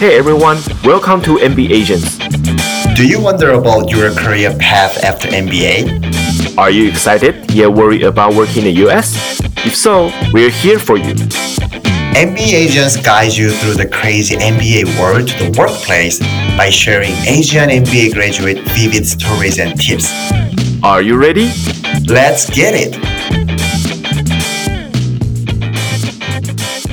Hey 0.00 0.16
everyone, 0.16 0.56
welcome 0.82 1.20
to 1.24 1.36
MBA 1.36 1.68
Agents. 1.68 2.16
Do 2.96 3.06
you 3.06 3.20
wonder 3.20 3.50
about 3.50 3.90
your 3.90 4.10
career 4.14 4.50
path 4.58 5.04
after 5.04 5.28
MBA? 5.28 6.56
Are 6.56 6.70
you 6.70 6.88
excited 6.88 7.50
yet 7.50 7.70
worried 7.70 8.02
about 8.04 8.32
working 8.32 8.64
in 8.64 8.74
the 8.74 8.88
US? 8.88 9.38
If 9.66 9.76
so, 9.76 10.10
we're 10.32 10.48
here 10.48 10.78
for 10.78 10.96
you. 10.96 11.12
MBA 12.16 12.52
agents 12.64 12.96
guide 12.96 13.34
you 13.34 13.50
through 13.50 13.74
the 13.74 13.86
crazy 13.86 14.36
MBA 14.36 14.98
world 14.98 15.28
to 15.28 15.44
the 15.44 15.58
workplace 15.58 16.18
by 16.56 16.70
sharing 16.70 17.12
Asian 17.28 17.68
MBA 17.68 18.14
graduate 18.14 18.60
vivid 18.70 19.06
stories 19.06 19.58
and 19.58 19.78
tips. 19.78 20.10
Are 20.82 21.02
you 21.02 21.18
ready? 21.18 21.52
Let's 22.06 22.48
get 22.48 22.72
it! 22.74 22.94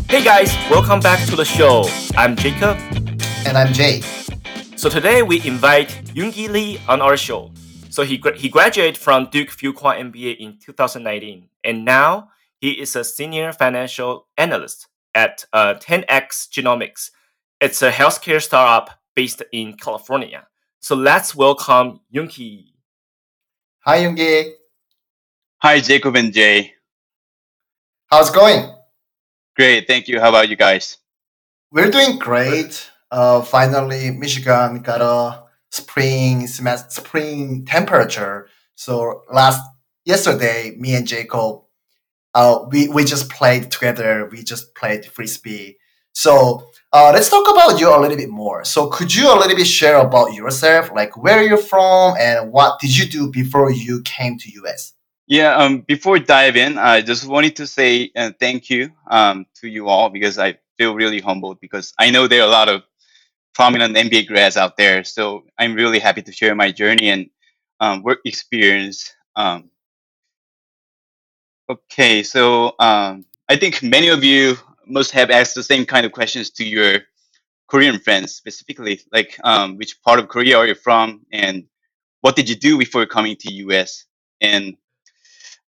Hey 0.10 0.26
guys, 0.26 0.54
welcome 0.70 1.00
back 1.00 1.26
to 1.30 1.38
the 1.38 1.46
show. 1.46 1.86
I'm 2.18 2.36
Jacob. 2.36 2.78
And 3.48 3.58
I'm 3.58 3.72
Jay. 3.72 4.02
So 4.76 4.90
today 4.90 5.24
we 5.24 5.38
invite 5.48 5.88
Yoongi 6.14 6.50
Lee 6.50 6.82
on 6.90 7.02
our 7.02 7.16
show. 7.16 7.50
So 7.90 8.04
he, 8.04 8.22
he 8.36 8.50
graduated 8.50 8.98
from 8.98 9.30
Duke 9.32 9.48
Fuqua 9.48 9.98
MBA 9.98 10.36
in 10.36 10.58
2019, 10.60 11.48
and 11.64 11.86
now 11.86 12.32
he 12.60 12.72
is 12.72 12.98
a 12.98 13.06
senior 13.06 13.54
financial 13.54 14.28
analyst 14.38 14.88
at 15.16 15.46
uh, 15.54 15.76
10x 15.76 16.50
Genomics. 16.50 17.12
It's 17.62 17.82
a 17.82 17.90
healthcare 17.90 18.42
startup 18.42 19.00
based 19.16 19.42
in 19.54 19.78
California. 19.78 20.46
So 20.82 20.98
let's 20.98 21.34
welcome 21.34 22.02
Yoongi. 22.14 22.66
Hi, 23.86 24.00
Yoongi. 24.00 24.52
Hi, 25.60 25.80
Jacob 25.80 26.18
and 26.18 26.34
Jay. 26.34 26.74
How's 28.08 28.30
it 28.30 28.36
going? 28.36 28.70
Great, 29.56 29.88
thank 29.88 30.10
you. 30.10 30.20
How 30.20 30.28
about 30.28 30.50
you 30.50 30.58
guys? 30.58 30.98
We're 31.72 31.90
doing 31.90 32.20
great. 32.20 32.92
Uh, 33.12 33.42
finally, 33.42 34.12
Michigan 34.12 34.82
got 34.82 35.02
a 35.02 35.44
spring 35.72 36.48
semester, 36.48 37.02
spring 37.02 37.66
temperature. 37.66 38.50
So 38.76 39.24
last 39.32 39.62
yesterday, 40.06 40.76
me 40.78 40.96
and 40.96 41.08
Jacob, 41.08 41.62
uh, 42.34 42.66
we 42.70 42.88
we 42.90 43.04
just 43.04 43.30
played 43.30 43.72
together. 43.72 44.28
We 44.32 44.44
just 44.44 44.76
played 44.76 45.06
frisbee. 45.06 45.78
So 46.14 46.70
uh, 46.94 47.12
let's 47.14 47.30
talk 47.30 47.48
about 47.50 47.80
you 47.80 47.96
a 47.96 48.00
little 48.00 48.18
bit 48.18 48.30
more. 48.30 48.64
So 48.66 48.88
could 48.88 49.14
you 49.14 49.32
a 49.32 49.38
little 49.38 49.56
bit 49.56 49.68
share 49.68 50.00
about 50.00 50.34
yourself, 50.34 50.90
like 50.96 51.16
where 51.16 51.44
you're 51.44 51.58
from 51.58 52.16
and 52.20 52.52
what 52.52 52.80
did 52.80 52.98
you 52.98 53.06
do 53.06 53.30
before 53.30 53.72
you 53.72 54.02
came 54.02 54.38
to 54.40 54.52
US? 54.64 54.94
Yeah, 55.28 55.56
um, 55.56 55.82
before 55.82 56.18
dive 56.20 56.56
in, 56.56 56.78
I 56.78 57.02
just 57.02 57.28
wanted 57.28 57.56
to 57.58 57.68
say 57.68 58.10
uh, 58.16 58.32
thank 58.40 58.70
you 58.70 58.92
um, 59.12 59.46
to 59.62 59.68
you 59.68 59.90
all 59.90 60.10
because 60.10 60.40
I 60.40 60.58
feel 60.78 60.96
really 60.96 61.20
humbled 61.20 61.60
because 61.60 61.94
I 62.00 62.10
know 62.10 62.28
there 62.28 62.42
are 62.42 62.48
a 62.48 62.52
lot 62.52 62.70
of 62.70 62.84
prominent 63.58 63.98
MBA 63.98 64.28
grads 64.28 64.56
out 64.56 64.78
there. 64.78 65.04
So 65.04 65.46
I'm 65.58 65.74
really 65.74 65.98
happy 65.98 66.22
to 66.22 66.32
share 66.32 66.54
my 66.54 66.72
journey 66.72 67.10
and 67.10 67.32
um, 67.80 68.04
work 68.04 68.20
experience. 68.24 69.12
Um, 69.36 69.72
okay, 71.68 72.22
so 72.22 72.76
um, 72.78 73.26
I 73.50 73.56
think 73.56 73.82
many 73.82 74.10
of 74.10 74.24
you 74.24 74.58
must 74.86 75.10
have 75.14 75.32
asked 75.32 75.56
the 75.56 75.64
same 75.64 75.88
kind 75.88 76.06
of 76.06 76.12
questions 76.12 76.52
to 76.52 76.64
your 76.64 77.00
Korean 77.68 77.98
friends, 77.98 78.36
specifically 78.36 79.02
like 79.12 79.40
um, 79.44 79.78
which 79.78 80.04
part 80.04 80.20
of 80.20 80.28
Korea 80.28 80.60
are 80.60 80.68
you 80.68 80.76
from 80.76 81.26
and 81.32 81.64
what 82.22 82.36
did 82.36 82.50
you 82.50 82.56
do 82.56 82.78
before 82.78 83.08
coming 83.08 83.38
to 83.38 83.54
US? 83.66 84.06
And 84.40 84.78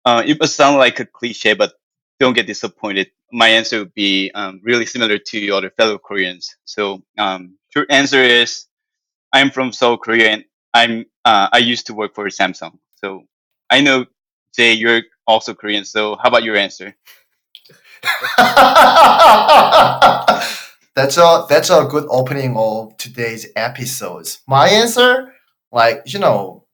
uh, 0.03 0.23
it 0.25 0.41
must 0.41 0.57
sound 0.57 0.75
like 0.77 0.99
a 0.99 1.05
cliche, 1.05 1.53
but 1.53 1.71
don't 2.19 2.33
get 2.33 2.47
disappointed. 2.47 3.11
My 3.31 3.49
answer 3.49 3.79
would 3.79 3.93
be 3.93 4.31
um, 4.33 4.61
really 4.63 4.85
similar 4.85 5.17
to 5.17 5.39
your 5.39 5.57
other 5.57 5.69
fellow 5.69 5.97
Koreans. 5.97 6.55
So, 6.65 7.03
um, 7.17 7.57
short 7.69 7.91
answer 7.91 8.21
is, 8.21 8.65
I'm 9.33 9.51
from 9.51 9.71
Seoul, 9.73 9.97
Korea, 9.97 10.29
and 10.29 10.45
I'm 10.73 11.05
uh, 11.25 11.49
I 11.51 11.57
used 11.57 11.87
to 11.87 11.93
work 11.93 12.15
for 12.15 12.25
Samsung. 12.27 12.77
So, 12.95 13.23
I 13.69 13.81
know 13.81 14.05
Jay, 14.55 14.73
you're 14.73 15.01
also 15.27 15.53
Korean. 15.53 15.85
So, 15.85 16.15
how 16.15 16.29
about 16.29 16.43
your 16.43 16.55
answer? 16.55 16.95
that's 20.95 21.17
a 21.17 21.45
that's 21.49 21.69
a 21.69 21.87
good 21.89 22.05
opening 22.09 22.55
of 22.55 22.95
today's 22.97 23.47
episodes. 23.55 24.39
My 24.47 24.69
answer, 24.69 25.33
like 25.71 26.01
you 26.05 26.19
know, 26.19 26.65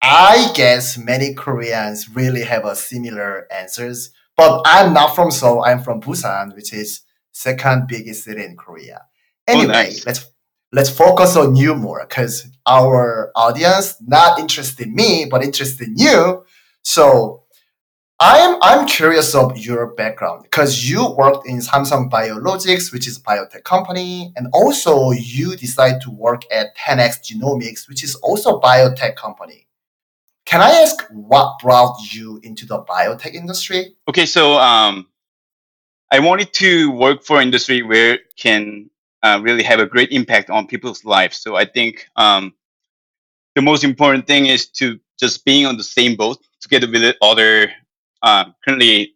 I 0.00 0.50
guess 0.54 0.98
many 0.98 1.34
Koreans 1.34 2.08
really 2.08 2.42
have 2.42 2.64
a 2.64 2.74
similar 2.74 3.46
answers, 3.52 4.10
but 4.36 4.62
I'm 4.64 4.92
not 4.92 5.14
from 5.14 5.30
Seoul. 5.30 5.64
I'm 5.64 5.82
from 5.82 6.00
Busan, 6.00 6.54
which 6.54 6.72
is 6.72 7.02
second 7.32 7.88
biggest 7.88 8.24
city 8.24 8.44
in 8.44 8.56
Korea. 8.56 9.02
Oh, 9.48 9.52
anyway, 9.52 9.72
oh, 9.72 9.72
nice. 9.72 10.06
let's 10.06 10.26
let's 10.72 10.90
focus 10.90 11.36
on 11.36 11.56
you 11.56 11.74
more 11.74 12.04
because 12.08 12.48
our 12.66 13.30
audience 13.34 13.96
not 14.00 14.38
interested 14.38 14.86
in 14.86 14.94
me, 14.94 15.26
but 15.30 15.42
interested 15.42 15.88
in 15.88 15.96
you. 15.96 16.44
So 16.82 17.42
I'm 18.20 18.56
I'm 18.62 18.86
curious 18.86 19.34
of 19.34 19.58
your 19.58 19.94
background 19.94 20.44
because 20.44 20.88
you 20.88 21.12
worked 21.18 21.46
in 21.46 21.58
Samsung 21.58 22.08
Biologics, 22.08 22.92
which 22.92 23.08
is 23.08 23.16
a 23.16 23.20
biotech 23.20 23.64
company, 23.64 24.32
and 24.36 24.46
also 24.52 25.10
you 25.10 25.56
decide 25.56 26.00
to 26.02 26.10
work 26.10 26.42
at 26.52 26.76
10x 26.76 27.20
Genomics, 27.32 27.88
which 27.88 28.04
is 28.04 28.14
also 28.16 28.58
a 28.58 28.60
biotech 28.60 29.16
company. 29.16 29.66
Can 30.44 30.60
I 30.60 30.70
ask 30.70 31.02
what 31.10 31.58
brought 31.60 31.96
you 32.12 32.40
into 32.42 32.66
the 32.66 32.82
biotech 32.82 33.34
industry? 33.34 33.94
Okay, 34.08 34.26
so 34.26 34.58
um, 34.58 35.06
I 36.10 36.18
wanted 36.18 36.52
to 36.54 36.90
work 36.90 37.22
for 37.22 37.38
an 37.38 37.44
industry 37.44 37.82
where 37.82 38.14
it 38.14 38.36
can 38.36 38.90
uh, 39.22 39.40
really 39.42 39.62
have 39.62 39.80
a 39.80 39.86
great 39.86 40.10
impact 40.10 40.50
on 40.50 40.66
people's 40.66 41.04
lives. 41.04 41.38
So 41.38 41.56
I 41.56 41.64
think 41.64 42.06
um, 42.16 42.54
the 43.54 43.62
most 43.62 43.84
important 43.84 44.26
thing 44.26 44.46
is 44.46 44.68
to 44.70 44.98
just 45.18 45.44
being 45.44 45.66
on 45.66 45.76
the 45.76 45.84
same 45.84 46.16
boat 46.16 46.38
together 46.60 46.90
with 46.90 47.16
other 47.22 47.72
uh, 48.22 48.46
currently 48.64 49.14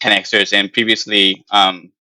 10xers 0.00 0.52
and 0.52 0.72
previously 0.72 1.44
um, 1.50 1.92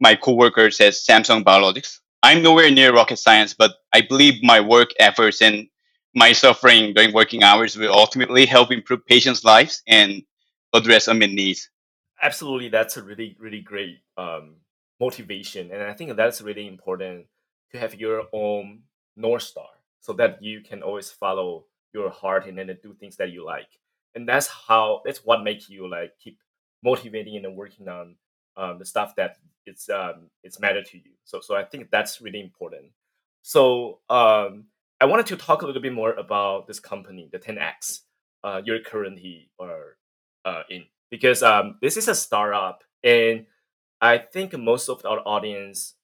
my 0.00 0.14
coworkers 0.14 0.80
at 0.80 0.92
Samsung 0.92 1.42
Biologics. 1.42 2.00
I'm 2.22 2.42
nowhere 2.42 2.70
near 2.70 2.92
rocket 2.92 3.18
science, 3.18 3.54
but 3.54 3.72
I 3.92 4.02
believe 4.02 4.42
my 4.42 4.60
work 4.60 4.90
efforts 4.98 5.40
and 5.40 5.68
my 6.16 6.32
suffering 6.32 6.94
during 6.94 7.12
working 7.12 7.44
hours 7.44 7.76
will 7.76 7.92
ultimately 7.92 8.46
help 8.46 8.72
improve 8.72 9.04
patients' 9.06 9.44
lives 9.44 9.82
and 9.86 10.22
address 10.72 11.08
unmet 11.08 11.30
needs. 11.30 11.68
Absolutely, 12.22 12.70
that's 12.70 12.96
a 12.96 13.02
really, 13.02 13.36
really 13.38 13.60
great 13.60 13.98
um, 14.16 14.56
motivation, 14.98 15.70
and 15.70 15.82
I 15.82 15.92
think 15.92 16.16
that's 16.16 16.40
really 16.40 16.66
important 16.66 17.26
to 17.72 17.78
have 17.78 17.94
your 17.94 18.24
own 18.32 18.80
north 19.14 19.42
star, 19.42 19.68
so 20.00 20.14
that 20.14 20.42
you 20.42 20.62
can 20.62 20.82
always 20.82 21.10
follow 21.10 21.66
your 21.92 22.08
heart 22.10 22.46
and 22.46 22.58
then 22.58 22.74
do 22.82 22.94
things 22.94 23.16
that 23.18 23.30
you 23.30 23.44
like, 23.44 23.68
and 24.14 24.26
that's 24.26 24.48
how 24.48 25.02
that's 25.04 25.22
what 25.24 25.44
makes 25.44 25.68
you 25.68 25.86
like 25.86 26.12
keep 26.18 26.38
motivating 26.82 27.44
and 27.44 27.56
working 27.56 27.88
on 27.88 28.16
um, 28.56 28.78
the 28.78 28.86
stuff 28.86 29.14
that 29.16 29.36
it's 29.66 29.90
um, 29.90 30.30
it's 30.42 30.58
matter 30.60 30.82
to 30.82 30.96
you. 30.96 31.12
So, 31.24 31.40
so 31.40 31.54
I 31.54 31.64
think 31.64 31.90
that's 31.90 32.22
really 32.22 32.40
important. 32.40 32.86
So, 33.42 34.00
um, 34.08 34.64
I 35.00 35.04
wanted 35.04 35.26
to 35.26 35.36
talk 35.36 35.62
a 35.62 35.66
little 35.66 35.82
bit 35.82 35.92
more 35.92 36.12
about 36.12 36.66
this 36.66 36.80
company, 36.80 37.28
the 37.30 37.38
10x, 37.38 38.00
uh, 38.42 38.62
you're 38.64 38.80
currently 38.80 39.50
are 39.60 39.96
uh, 40.44 40.62
in, 40.70 40.84
because 41.10 41.42
um, 41.42 41.76
this 41.82 41.96
is 41.96 42.08
a 42.08 42.14
startup, 42.14 42.82
and 43.04 43.46
I 44.00 44.18
think 44.18 44.56
most 44.56 44.88
of 44.88 45.04
our 45.04 45.20
audience, 45.26 45.94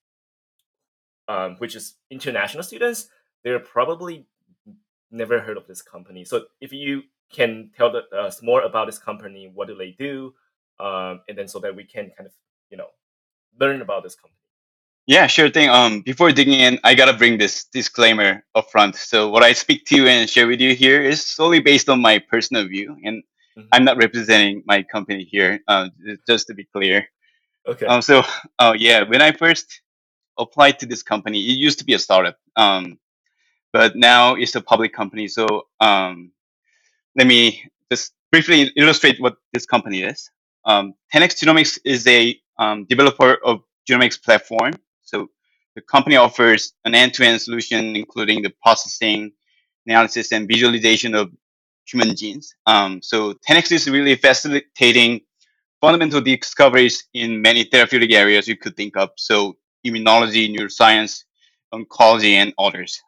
um, 1.27 1.55
which 1.57 1.75
is 1.75 1.95
international 2.11 2.63
students, 2.63 3.07
they're 3.43 3.59
probably 3.59 4.27
never 5.09 5.39
heard 5.39 5.57
of 5.57 5.65
this 5.65 5.81
company. 5.81 6.23
So 6.23 6.45
if 6.61 6.71
you 6.71 7.03
can 7.31 7.71
tell 7.75 7.95
us 8.15 8.43
more 8.43 8.61
about 8.61 8.85
this 8.85 8.99
company, 8.99 9.49
what 9.51 9.67
do 9.67 9.75
they 9.75 9.91
do, 9.91 10.35
um, 10.79 11.21
and 11.27 11.37
then 11.37 11.47
so 11.47 11.59
that 11.59 11.75
we 11.75 11.83
can 11.83 12.11
kind 12.15 12.27
of 12.27 12.33
you 12.69 12.77
know 12.77 12.87
learn 13.59 13.81
about 13.81 14.03
this 14.03 14.15
company. 14.15 14.42
Yeah, 15.05 15.27
sure 15.27 15.49
thing. 15.49 15.69
Um, 15.69 16.01
before 16.01 16.31
digging 16.31 16.59
in, 16.59 16.79
I 16.83 16.95
gotta 16.95 17.11
bring 17.13 17.37
this 17.37 17.65
disclaimer 17.65 18.45
up 18.55 18.71
front. 18.71 18.95
So 18.95 19.29
what 19.29 19.43
I 19.43 19.51
speak 19.51 19.85
to 19.87 19.97
you 19.97 20.07
and 20.07 20.29
share 20.29 20.47
with 20.47 20.61
you 20.61 20.73
here 20.75 21.01
is 21.01 21.25
solely 21.25 21.59
based 21.59 21.89
on 21.89 22.01
my 22.01 22.19
personal 22.19 22.65
view, 22.65 22.95
and 23.03 23.21
mm-hmm. 23.57 23.67
I'm 23.73 23.83
not 23.83 23.97
representing 23.97 24.63
my 24.65 24.81
company 24.83 25.25
here. 25.29 25.59
Uh, 25.67 25.89
just 26.25 26.47
to 26.47 26.53
be 26.53 26.63
clear. 26.63 27.05
Okay. 27.67 27.85
Um, 27.85 28.01
so, 28.01 28.23
uh, 28.59 28.75
yeah, 28.77 29.03
when 29.03 29.21
I 29.21 29.33
first 29.33 29.81
applied 30.37 30.79
to 30.79 30.85
this 30.85 31.03
company, 31.03 31.39
it 31.39 31.57
used 31.57 31.79
to 31.79 31.85
be 31.85 31.93
a 31.93 31.99
startup. 31.99 32.37
Um, 32.55 32.97
but 33.73 33.97
now 33.97 34.35
it's 34.35 34.55
a 34.55 34.61
public 34.61 34.93
company. 34.93 35.27
So, 35.27 35.67
um, 35.81 36.31
let 37.17 37.27
me 37.27 37.69
just 37.91 38.13
briefly 38.31 38.71
illustrate 38.77 39.19
what 39.19 39.35
this 39.51 39.65
company 39.65 40.03
is. 40.03 40.31
Um, 40.63 40.93
10x 41.13 41.43
Genomics 41.43 41.77
is 41.83 42.07
a 42.07 42.39
um, 42.57 42.85
developer 42.85 43.35
of 43.43 43.63
genomics 43.85 44.21
platform 44.21 44.73
the 45.75 45.81
company 45.81 46.15
offers 46.15 46.73
an 46.85 46.95
end-to-end 46.95 47.41
solution, 47.41 47.95
including 47.95 48.41
the 48.41 48.53
processing, 48.61 49.31
analysis, 49.85 50.31
and 50.31 50.47
visualization 50.47 51.15
of 51.15 51.31
human 51.85 52.15
genes. 52.15 52.55
Um, 52.65 53.01
so 53.01 53.33
10x 53.47 53.71
is 53.71 53.89
really 53.89 54.15
facilitating 54.15 55.21
fundamental 55.81 56.21
discoveries 56.21 57.07
in 57.13 57.41
many 57.41 57.65
therapeutic 57.65 58.11
areas 58.13 58.47
you 58.47 58.55
could 58.55 58.75
think 58.75 58.95
of. 58.95 59.09
So 59.17 59.57
immunology, 59.85 60.53
neuroscience, 60.55 61.23
oncology, 61.73 62.33
and 62.33 62.53
others. 62.57 63.01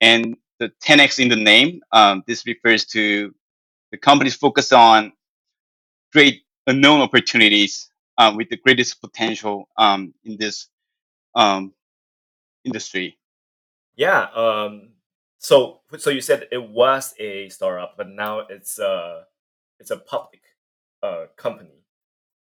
And 0.00 0.36
the 0.58 0.72
10x 0.82 1.18
in 1.18 1.28
the 1.28 1.36
name, 1.36 1.80
um, 1.92 2.22
this 2.26 2.46
refers 2.46 2.86
to 2.86 3.34
the 3.90 3.98
company's 3.98 4.36
focus 4.36 4.72
on 4.72 5.12
great 6.12 6.42
unknown 6.66 7.00
opportunities 7.00 7.90
uh, 8.18 8.32
with 8.34 8.48
the 8.48 8.56
greatest 8.56 9.00
potential 9.00 9.68
um, 9.76 10.14
in 10.24 10.36
this 10.38 10.68
um, 11.34 11.72
industry. 12.64 13.18
Yeah. 13.96 14.28
Um, 14.34 14.90
so 15.38 15.80
so 15.98 16.10
you 16.10 16.20
said 16.20 16.48
it 16.52 16.62
was 16.62 17.14
a 17.18 17.48
startup, 17.48 17.96
but 17.96 18.08
now 18.08 18.40
it's 18.40 18.78
a 18.78 19.26
it's 19.78 19.90
a 19.90 19.96
public 19.96 20.42
uh, 21.02 21.26
company. 21.36 21.84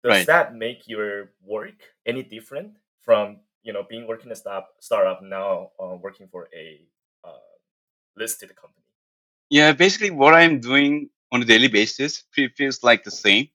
Does 0.03 0.11
Right. 0.11 0.27
that 0.27 0.55
make 0.55 0.89
your 0.89 1.33
work 1.45 1.77
any 2.07 2.23
different 2.23 2.77
from 3.01 3.39
you 3.62 3.73
know 3.73 3.85
being 3.89 4.07
working 4.07 4.33
a 4.33 4.37
start 4.37 4.65
startup 4.81 5.23
now 5.23 5.71
uh, 5.79 5.97
working 5.97 6.29
for 6.29 6.49
a 6.55 6.81
uh, 7.25 7.53
listed 8.17 8.55
company? 8.57 8.87
Yeah, 9.51 9.73
basically 9.73 10.11
what 10.11 10.35
I'm 10.35 10.61
doing 10.61 11.11
on 11.33 11.43
a 11.43 11.45
daily 11.45 11.69
basis 11.69 12.25
feels 12.57 12.83
like 12.83 13.05
the 13.05 13.11
same. 13.11 13.49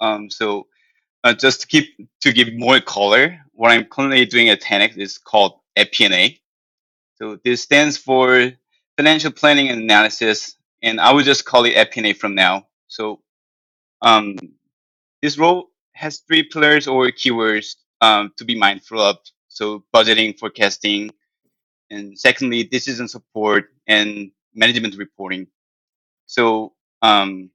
Um, 0.00 0.28
so 0.30 0.66
uh, 1.24 1.34
just 1.34 1.62
to 1.62 1.66
keep 1.66 1.86
to 2.20 2.32
give 2.32 2.52
more 2.54 2.80
color, 2.80 3.38
what 3.52 3.70
I'm 3.70 3.84
currently 3.84 4.26
doing 4.26 4.48
at 4.48 4.60
10x 4.60 4.98
is 4.98 5.18
called 5.18 5.60
FP&A. 5.76 6.40
So 7.16 7.38
this 7.44 7.62
stands 7.62 7.96
for 7.98 8.52
financial 8.96 9.32
planning 9.32 9.68
and 9.68 9.82
analysis, 9.82 10.56
and 10.82 11.00
I 11.00 11.12
will 11.12 11.22
just 11.24 11.44
call 11.44 11.64
it 11.66 11.74
FP&A 11.76 12.14
from 12.14 12.34
now. 12.34 12.66
So 12.88 13.20
um, 14.02 14.36
this 15.22 15.38
role 15.38 15.70
has 15.94 16.18
three 16.20 16.44
pillars 16.44 16.86
or 16.88 17.06
keywords 17.08 17.76
um, 18.00 18.32
to 18.38 18.44
be 18.44 18.58
mindful 18.58 19.00
of. 19.00 19.18
So 19.48 19.84
budgeting, 19.94 20.38
forecasting, 20.38 21.10
and 21.90 22.18
secondly, 22.18 22.64
decision 22.64 23.08
support 23.08 23.70
and 23.86 24.30
management 24.54 24.96
reporting. 24.96 25.48
So 26.26 26.74
um, 27.02 27.50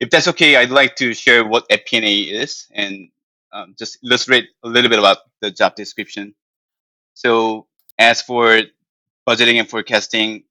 if 0.00 0.10
that's 0.10 0.28
okay, 0.28 0.56
I'd 0.56 0.70
like 0.70 0.96
to 0.96 1.14
share 1.14 1.44
what 1.46 1.68
FP&A 1.70 2.20
is 2.22 2.66
and 2.72 3.08
um, 3.52 3.74
just 3.78 3.98
illustrate 4.04 4.48
a 4.62 4.68
little 4.68 4.90
bit 4.90 4.98
about 4.98 5.18
the 5.40 5.50
job 5.50 5.74
description. 5.76 6.34
So 7.18 7.66
as 7.98 8.22
for 8.22 8.60
budgeting 9.28 9.58
and 9.58 9.68
forecasting, 9.68 10.44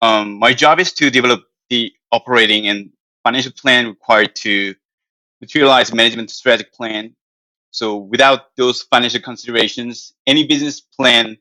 um, 0.00 0.38
my 0.38 0.54
job 0.54 0.80
is 0.80 0.94
to 0.94 1.10
develop 1.10 1.42
the 1.68 1.92
operating 2.10 2.66
and 2.66 2.88
financial 3.24 3.52
plan 3.52 3.88
required 3.88 4.34
to 4.36 4.74
materialize 5.42 5.92
management 5.92 6.30
strategic 6.30 6.72
plan. 6.72 7.14
So 7.72 7.98
without 7.98 8.56
those 8.56 8.80
financial 8.84 9.20
considerations, 9.20 10.14
any 10.26 10.46
business 10.46 10.80
plan 10.80 11.36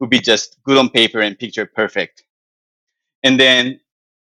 would 0.00 0.10
be 0.10 0.18
just 0.18 0.60
good 0.64 0.76
on 0.76 0.88
paper 0.88 1.20
and 1.20 1.38
picture 1.38 1.64
perfect. 1.64 2.24
And 3.22 3.38
then 3.38 3.78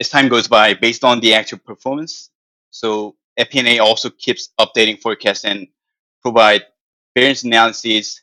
as 0.00 0.08
time 0.08 0.28
goes 0.28 0.48
by, 0.48 0.74
based 0.74 1.04
on 1.04 1.20
the 1.20 1.34
actual 1.34 1.58
performance, 1.58 2.30
so 2.70 3.14
FP&A 3.38 3.78
also 3.78 4.10
keeps 4.10 4.48
updating 4.58 5.00
forecasts 5.00 5.44
and 5.44 5.68
provide 6.20 6.64
variance 7.14 7.44
analyses. 7.44 8.22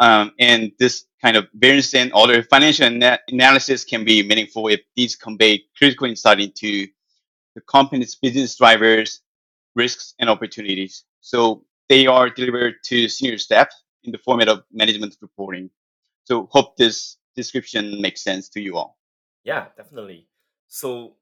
Um, 0.00 0.32
and 0.38 0.72
this 0.78 1.04
kind 1.20 1.36
of 1.36 1.48
variance 1.54 1.94
and 1.94 2.12
other 2.12 2.42
financial 2.42 2.86
ana- 2.86 3.20
analysis 3.28 3.84
can 3.84 4.04
be 4.04 4.22
meaningful 4.22 4.68
if 4.68 4.80
these 4.96 5.14
convey 5.14 5.62
critical 5.76 6.08
insight 6.08 6.40
into 6.40 6.88
the 7.54 7.60
company's 7.62 8.14
business 8.16 8.56
drivers, 8.56 9.20
risks, 9.74 10.14
and 10.18 10.28
opportunities. 10.28 11.04
So 11.20 11.64
they 11.88 12.06
are 12.06 12.28
delivered 12.28 12.74
to 12.84 13.08
senior 13.08 13.38
staff 13.38 13.68
in 14.04 14.12
the 14.12 14.18
format 14.18 14.48
of 14.48 14.64
management 14.72 15.16
reporting. 15.20 15.70
So 16.24 16.48
hope 16.50 16.76
this 16.76 17.18
description 17.36 18.00
makes 18.00 18.22
sense 18.22 18.48
to 18.50 18.60
you 18.60 18.76
all. 18.76 18.98
Yeah, 19.44 19.66
definitely. 19.76 20.28
So, 20.68 21.14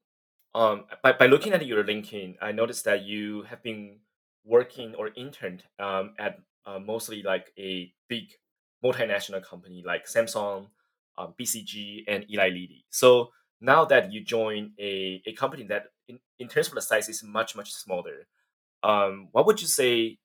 um, 0.54 0.84
by, 1.02 1.12
by 1.12 1.26
looking 1.26 1.52
at 1.52 1.64
your 1.64 1.82
LinkedIn, 1.84 2.36
I 2.40 2.52
noticed 2.52 2.84
that 2.84 3.04
you 3.04 3.42
have 3.42 3.62
been 3.62 3.98
working 4.44 4.94
or 4.94 5.10
interned 5.16 5.64
um, 5.78 6.14
at 6.18 6.40
uh, 6.66 6.78
mostly 6.78 7.22
like 7.22 7.52
a 7.58 7.92
big 8.08 8.24
multinational 8.84 9.44
company 9.44 9.82
like 9.84 10.06
Samsung, 10.06 10.66
um, 11.18 11.34
BCG, 11.38 12.04
and 12.08 12.24
Eli 12.30 12.48
Lilly. 12.48 12.84
So 12.90 13.30
now 13.60 13.84
that 13.86 14.12
you 14.12 14.24
join 14.24 14.72
a, 14.78 15.22
a 15.26 15.32
company 15.32 15.64
that, 15.64 15.86
in, 16.08 16.18
in 16.38 16.48
terms 16.48 16.68
of 16.68 16.74
the 16.74 16.82
size, 16.82 17.08
is 17.08 17.22
much 17.22 17.56
much 17.56 17.72
smaller, 17.72 18.26
um, 18.82 19.28
what 19.32 19.46
would 19.46 19.60
you 19.60 19.68
say? 19.68 20.18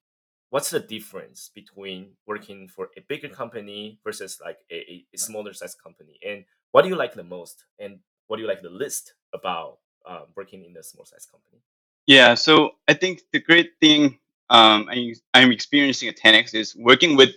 What's 0.51 0.69
the 0.69 0.79
difference 0.79 1.49
between 1.53 2.11
working 2.27 2.69
for 2.69 2.89
a 2.95 3.01
bigger 3.01 3.27
company 3.27 3.99
versus 4.05 4.39
like 4.43 4.59
a, 4.71 5.03
a, 5.13 5.17
smaller 5.17 5.53
size 5.53 5.75
company? 5.75 6.17
And 6.25 6.45
what 6.71 6.83
do 6.83 6.87
you 6.87 6.95
like 6.95 7.13
the 7.13 7.23
most? 7.23 7.65
And 7.79 7.99
what 8.27 8.37
do 8.37 8.43
you 8.43 8.47
like 8.47 8.61
the 8.61 8.69
least 8.69 9.15
about 9.33 9.79
um, 10.07 10.27
working 10.35 10.63
in 10.63 10.77
a 10.77 10.83
small 10.83 11.03
size 11.03 11.25
company? 11.29 11.61
Yeah, 12.05 12.35
so 12.35 12.71
I 12.87 12.93
think 12.93 13.21
the 13.33 13.39
great 13.39 13.71
thing 13.81 14.19
um, 14.49 14.87
I, 14.89 15.13
I'm 15.33 15.51
experiencing 15.51 16.09
at 16.09 16.17
10x 16.17 16.53
is 16.53 16.75
working 16.75 17.15
with 17.15 17.31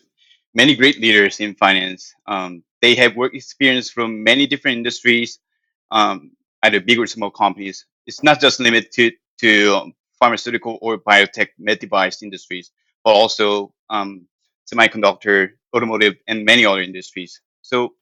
many 0.54 0.74
great 0.76 1.00
leaders 1.00 1.40
in 1.40 1.54
finance. 1.54 2.14
Um, 2.26 2.62
they 2.82 2.94
have 2.96 3.16
work 3.16 3.34
experience 3.34 3.90
from 3.90 4.22
many 4.22 4.46
different 4.46 4.78
industries, 4.78 5.38
um, 5.90 6.32
either 6.62 6.80
big 6.80 6.98
or 6.98 7.06
small 7.06 7.30
companies. 7.30 7.86
It's 8.06 8.22
not 8.22 8.40
just 8.40 8.60
limited 8.60 9.14
to, 9.40 9.74
um, 9.76 9.94
pharmaceutical 10.18 10.78
or 10.82 10.98
biotech 10.98 11.48
med 11.58 11.78
device 11.78 12.22
industries, 12.22 12.72
but 13.04 13.12
also 13.12 13.72
um, 13.90 14.26
semiconductor, 14.72 15.50
automotive, 15.74 16.16
and 16.26 16.44
many 16.44 16.64
other 16.64 16.82
industries. 16.82 17.40
So 17.62 17.94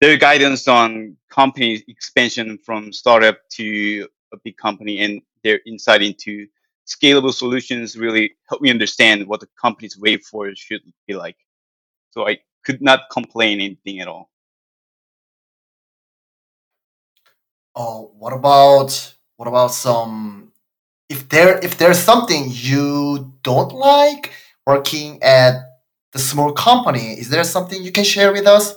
their 0.00 0.16
guidance 0.16 0.66
on 0.68 1.16
company 1.30 1.82
expansion 1.88 2.58
from 2.58 2.92
startup 2.92 3.38
to 3.52 4.08
a 4.32 4.36
big 4.44 4.56
company 4.56 5.00
and 5.00 5.22
their 5.44 5.60
insight 5.66 6.02
into 6.02 6.46
scalable 6.86 7.32
solutions 7.32 7.96
really 7.96 8.32
help 8.48 8.62
me 8.62 8.70
understand 8.70 9.26
what 9.26 9.40
the 9.40 9.48
company's 9.60 9.98
way 9.98 10.16
forward 10.16 10.58
should 10.58 10.80
be 11.06 11.14
like. 11.14 11.36
So 12.12 12.28
I 12.28 12.38
could 12.64 12.82
not 12.82 13.10
complain 13.10 13.60
anything 13.60 14.00
at 14.00 14.08
all. 14.08 14.30
Oh, 17.74 18.12
what 18.18 18.32
about 18.32 19.14
what 19.36 19.48
about 19.48 19.68
some 19.72 20.52
if 21.08 21.28
there 21.28 21.58
if 21.64 21.78
there's 21.78 21.98
something 21.98 22.44
you 22.48 23.34
don't 23.42 23.72
like 23.72 24.32
working 24.66 25.22
at 25.22 25.54
the 26.12 26.18
small 26.18 26.52
company, 26.52 27.18
is 27.18 27.30
there 27.30 27.44
something 27.44 27.82
you 27.82 27.92
can 27.92 28.04
share 28.04 28.32
with 28.32 28.46
us? 28.46 28.74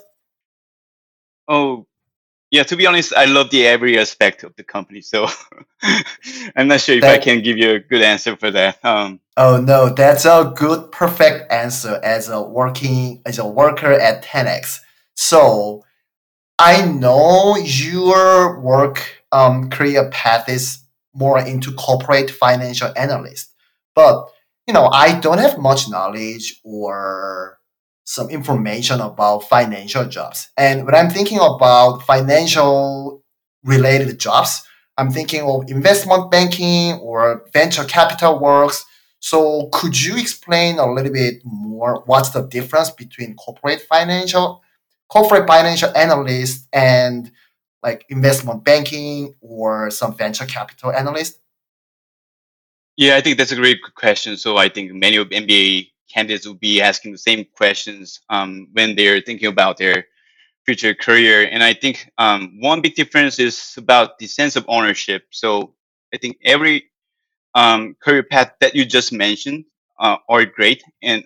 Oh, 1.47 1.87
yeah, 2.51 2.63
to 2.63 2.75
be 2.75 2.85
honest, 2.85 3.13
I 3.13 3.25
love 3.25 3.49
the 3.49 3.65
every 3.65 3.97
aspect 3.99 4.43
of 4.43 4.55
the 4.55 4.63
company. 4.63 5.01
So 5.01 5.27
I'm 6.55 6.67
not 6.67 6.81
sure 6.81 6.97
if 6.97 7.03
I 7.03 7.17
can 7.17 7.41
give 7.41 7.57
you 7.57 7.71
a 7.71 7.79
good 7.79 8.01
answer 8.01 8.35
for 8.35 8.51
that. 8.51 8.83
Um, 8.85 9.19
oh 9.37 9.59
no, 9.59 9.89
that's 9.89 10.25
a 10.25 10.53
good 10.55 10.91
perfect 10.91 11.51
answer 11.51 11.99
as 12.03 12.29
a 12.29 12.41
working 12.41 13.21
as 13.25 13.39
a 13.39 13.47
worker 13.47 13.91
at 13.91 14.23
10x. 14.23 14.79
So 15.15 15.83
I 16.59 16.85
know 16.85 17.57
your 17.57 18.59
work 18.61 19.01
um, 19.31 19.69
career 19.69 20.09
path 20.11 20.47
is 20.47 20.79
more 21.13 21.39
into 21.39 21.73
corporate 21.73 22.29
financial 22.29 22.91
analyst, 22.95 23.51
but 23.95 24.27
you 24.67 24.73
know 24.73 24.87
I 24.87 25.19
don't 25.19 25.39
have 25.39 25.57
much 25.57 25.89
knowledge 25.89 26.61
or 26.63 27.59
some 28.05 28.29
information 28.29 29.01
about 29.01 29.39
financial 29.49 30.05
jobs. 30.05 30.49
And 30.57 30.85
when 30.85 30.95
I'm 30.95 31.09
thinking 31.09 31.39
about 31.39 32.03
financial 32.03 33.23
related 33.63 34.19
jobs, 34.19 34.61
I'm 34.97 35.11
thinking 35.11 35.41
of 35.41 35.69
investment 35.69 36.31
banking 36.31 36.93
or 36.99 37.45
venture 37.51 37.83
capital 37.83 38.39
works. 38.39 38.85
So 39.19 39.69
could 39.73 39.99
you 40.01 40.17
explain 40.17 40.77
a 40.77 40.91
little 40.91 41.11
bit 41.11 41.41
more 41.43 42.03
what's 42.05 42.29
the 42.29 42.43
difference 42.43 42.91
between 42.91 43.35
corporate 43.35 43.81
financial 43.81 44.61
corporate 45.07 45.47
financial 45.47 45.95
analyst 45.95 46.67
and 46.73 47.31
like 47.83 48.05
investment 48.09 48.63
banking 48.63 49.35
or 49.41 49.91
some 49.91 50.15
venture 50.15 50.45
capital 50.45 50.91
analyst? 50.91 51.39
yeah, 52.97 53.15
I 53.15 53.21
think 53.21 53.37
that's 53.37 53.51
a 53.51 53.55
great 53.55 53.79
question. 53.95 54.37
So 54.37 54.57
I 54.57 54.69
think 54.69 54.93
many 54.93 55.17
of 55.17 55.29
MBA 55.29 55.91
candidates 56.13 56.47
will 56.47 56.55
be 56.55 56.81
asking 56.81 57.11
the 57.13 57.17
same 57.17 57.45
questions 57.55 58.21
um, 58.29 58.69
when 58.73 58.95
they're 58.95 59.21
thinking 59.21 59.47
about 59.47 59.77
their 59.77 60.05
future 60.65 60.93
career. 60.93 61.47
And 61.51 61.63
I 61.63 61.73
think 61.73 62.11
um, 62.17 62.59
one 62.59 62.81
big 62.81 62.95
difference 62.95 63.39
is 63.39 63.73
about 63.77 64.19
the 64.19 64.27
sense 64.27 64.55
of 64.55 64.65
ownership. 64.67 65.27
So 65.31 65.75
I 66.13 66.17
think 66.17 66.37
every 66.43 66.85
um, 67.55 67.95
career 68.01 68.23
path 68.23 68.53
that 68.61 68.75
you 68.75 68.85
just 68.85 69.13
mentioned 69.13 69.65
uh, 69.99 70.17
are 70.29 70.45
great, 70.45 70.83
and 71.01 71.25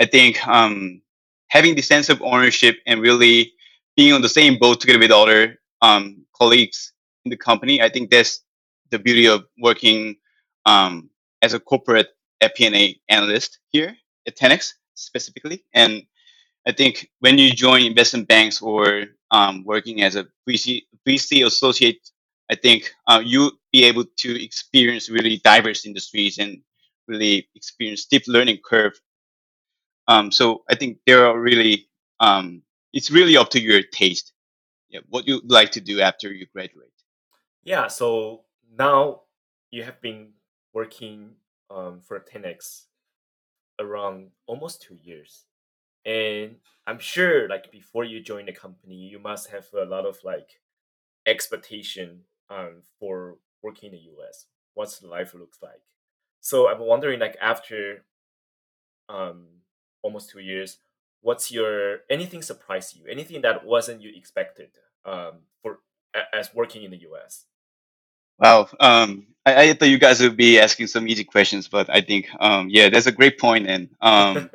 I 0.00 0.06
think 0.06 0.46
um, 0.46 1.02
having 1.48 1.74
the 1.76 1.82
sense 1.82 2.10
of 2.10 2.22
ownership 2.22 2.76
and 2.86 3.00
really 3.02 3.52
being 3.96 4.12
on 4.12 4.22
the 4.22 4.28
same 4.28 4.58
boat 4.58 4.80
together 4.80 5.00
with 5.00 5.10
other 5.10 5.60
um, 5.82 6.26
colleagues 6.36 6.92
in 7.24 7.30
the 7.30 7.38
company, 7.38 7.82
I 7.82 7.88
think 7.90 8.10
that's 8.10 8.42
the 8.90 8.98
beauty 8.98 9.26
of 9.26 9.44
working 9.58 10.16
um, 10.66 11.10
as 11.42 11.54
a 11.54 11.60
corporate 11.60 12.08
FP&A 12.42 12.98
analyst 13.08 13.58
here 13.68 13.96
at 14.26 14.36
10x 14.36 14.74
specifically. 14.94 15.64
And 15.74 16.02
I 16.66 16.72
think 16.72 17.10
when 17.20 17.38
you 17.38 17.52
join 17.52 17.82
investment 17.82 18.28
banks 18.28 18.60
or 18.60 19.04
um, 19.30 19.64
working 19.64 20.02
as 20.02 20.16
a 20.16 20.26
VC, 20.48 20.82
VC 21.06 21.46
associate, 21.46 22.10
I 22.50 22.56
think 22.56 22.92
uh, 23.06 23.22
you'll 23.24 23.52
be 23.72 23.84
able 23.84 24.04
to 24.18 24.44
experience 24.44 25.08
really 25.08 25.38
diverse 25.44 25.86
industries 25.86 26.38
and 26.38 26.60
really 27.06 27.48
experience 27.54 28.02
steep 28.02 28.24
learning 28.26 28.58
curve. 28.64 28.92
Um, 30.08 30.32
so 30.32 30.64
I 30.68 30.74
think 30.74 30.98
there 31.06 31.26
are 31.26 31.38
really 31.38 31.88
um, 32.18 32.62
it's 32.92 33.10
really 33.10 33.36
up 33.36 33.50
to 33.50 33.60
your 33.60 33.82
taste. 33.82 34.32
Yeah, 34.88 35.00
what 35.08 35.26
you 35.26 35.40
like 35.46 35.70
to 35.72 35.80
do 35.80 36.00
after 36.00 36.32
you 36.32 36.46
graduate. 36.52 36.90
Yeah, 37.62 37.86
so 37.86 38.42
now 38.76 39.22
you 39.70 39.84
have 39.84 40.00
been 40.00 40.32
working 40.72 41.30
um, 41.70 42.00
for 42.00 42.20
10x 42.20 42.84
around 43.78 44.30
almost 44.46 44.82
two 44.82 44.96
years. 45.02 45.44
And 46.04 46.56
I'm 46.86 46.98
sure 46.98 47.48
like 47.48 47.70
before 47.70 48.04
you 48.04 48.20
join 48.20 48.46
the 48.46 48.52
company, 48.52 48.96
you 48.96 49.18
must 49.18 49.50
have 49.50 49.66
a 49.74 49.84
lot 49.84 50.06
of 50.06 50.18
like 50.24 50.60
expectation 51.26 52.22
um, 52.48 52.82
for 52.98 53.36
working 53.62 53.92
in 53.92 53.98
the 53.98 54.10
US. 54.22 54.46
What's 54.74 55.02
life 55.02 55.34
looks 55.34 55.58
like. 55.62 55.82
So 56.40 56.68
I'm 56.68 56.80
wondering 56.80 57.20
like 57.20 57.36
after 57.40 58.04
um, 59.08 59.46
almost 60.02 60.30
two 60.30 60.40
years, 60.40 60.78
what's 61.20 61.50
your 61.52 61.98
anything 62.08 62.42
surprised 62.42 62.96
you? 62.96 63.04
Anything 63.10 63.42
that 63.42 63.64
wasn't 63.64 64.00
you 64.00 64.10
expected 64.14 64.70
um, 65.04 65.40
for 65.62 65.80
as 66.32 66.54
working 66.54 66.82
in 66.82 66.90
the 66.90 67.02
US? 67.10 67.46
Wow. 68.38 68.68
Um, 68.80 69.26
I, 69.56 69.70
I 69.70 69.72
thought 69.74 69.88
you 69.88 69.98
guys 69.98 70.20
would 70.20 70.36
be 70.36 70.58
asking 70.58 70.88
some 70.88 71.08
easy 71.08 71.24
questions, 71.24 71.68
but 71.68 71.90
I 71.90 72.00
think, 72.00 72.28
um, 72.40 72.68
yeah, 72.70 72.88
that's 72.88 73.06
a 73.06 73.12
great 73.12 73.38
point. 73.38 73.68
And 73.68 73.88
um, 74.00 74.50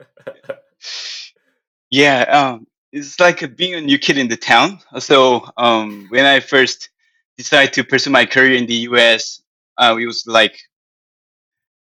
yeah, 1.91 2.21
um, 2.23 2.67
it's 2.91 3.19
like 3.19 3.55
being 3.55 3.75
a 3.75 3.81
new 3.81 3.99
kid 3.99 4.17
in 4.17 4.27
the 4.27 4.37
town. 4.37 4.79
So 4.99 5.47
um, 5.57 6.07
when 6.09 6.25
I 6.25 6.39
first 6.39 6.89
decided 7.37 7.73
to 7.73 7.83
pursue 7.83 8.09
my 8.09 8.25
career 8.25 8.55
in 8.55 8.65
the 8.65 8.87
US, 8.89 9.41
uh, 9.77 9.97
it 9.99 10.05
was 10.05 10.25
like 10.27 10.57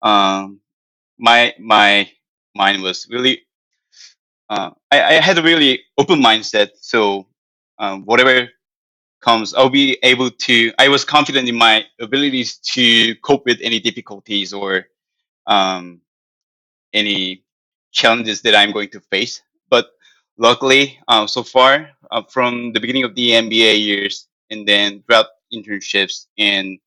um, 0.02 0.60
my 1.18 1.54
my 1.58 2.10
mind 2.54 2.82
was 2.82 3.06
really 3.10 3.42
uh, 4.48 4.70
I, 4.90 5.02
I 5.02 5.12
had 5.20 5.38
a 5.38 5.42
really 5.42 5.82
open 5.98 6.20
mindset. 6.20 6.70
So 6.80 7.26
um, 7.78 8.04
whatever 8.04 8.48
comes, 9.24 9.54
I'll 9.54 9.70
be 9.70 9.98
able 10.02 10.30
to. 10.30 10.72
I 10.78 10.88
was 10.88 11.04
confident 11.04 11.48
in 11.48 11.56
my 11.56 11.84
abilities 11.98 12.58
to 12.74 13.14
cope 13.16 13.46
with 13.46 13.58
any 13.62 13.80
difficulties 13.80 14.52
or 14.52 14.86
um, 15.46 16.02
any 16.92 17.44
challenges 17.90 18.42
that 18.42 18.54
I'm 18.54 18.72
going 18.72 18.90
to 18.90 19.00
face. 19.00 19.42
But 19.70 19.86
luckily, 20.36 20.98
uh, 21.08 21.26
so 21.26 21.42
far, 21.42 21.90
uh, 22.10 22.22
from 22.28 22.72
the 22.74 22.80
beginning 22.80 23.04
of 23.04 23.14
the 23.14 23.30
MBA 23.30 23.80
years 23.80 24.28
and 24.50 24.68
then 24.68 25.02
throughout 25.02 25.26
internships 25.52 26.26
and 26.36 26.78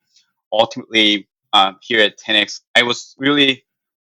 ultimately 0.51 1.27
uh, 1.53 1.73
here 1.81 2.01
at 2.01 2.19
10x, 2.19 2.61
I 2.75 2.83
was 2.83 3.15
really 3.17 3.65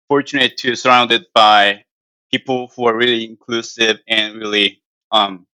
fortunate 0.10 0.58
to 0.58 0.76
surrounded 0.76 1.26
by 1.34 1.86
people 2.32 2.72
who 2.76 2.88
are 2.88 2.96
really 2.96 3.24
inclusive 3.24 4.00
and 4.08 4.36
really 4.36 4.82
um, 5.12 5.48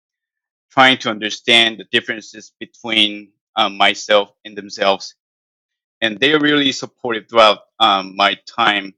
trying 0.73 0.99
to 0.99 1.11
understand 1.11 1.79
the 1.79 1.85
differences 1.93 2.52
between 2.59 3.31
um, 3.57 3.76
myself 3.76 4.31
and 4.45 4.57
themselves. 4.57 5.14
And 6.00 6.19
they 6.19 6.37
really 6.37 6.73
supportive 6.73 7.29
throughout 7.29 7.61
um, 7.79 8.17
my 8.17 8.37
time 8.47 8.95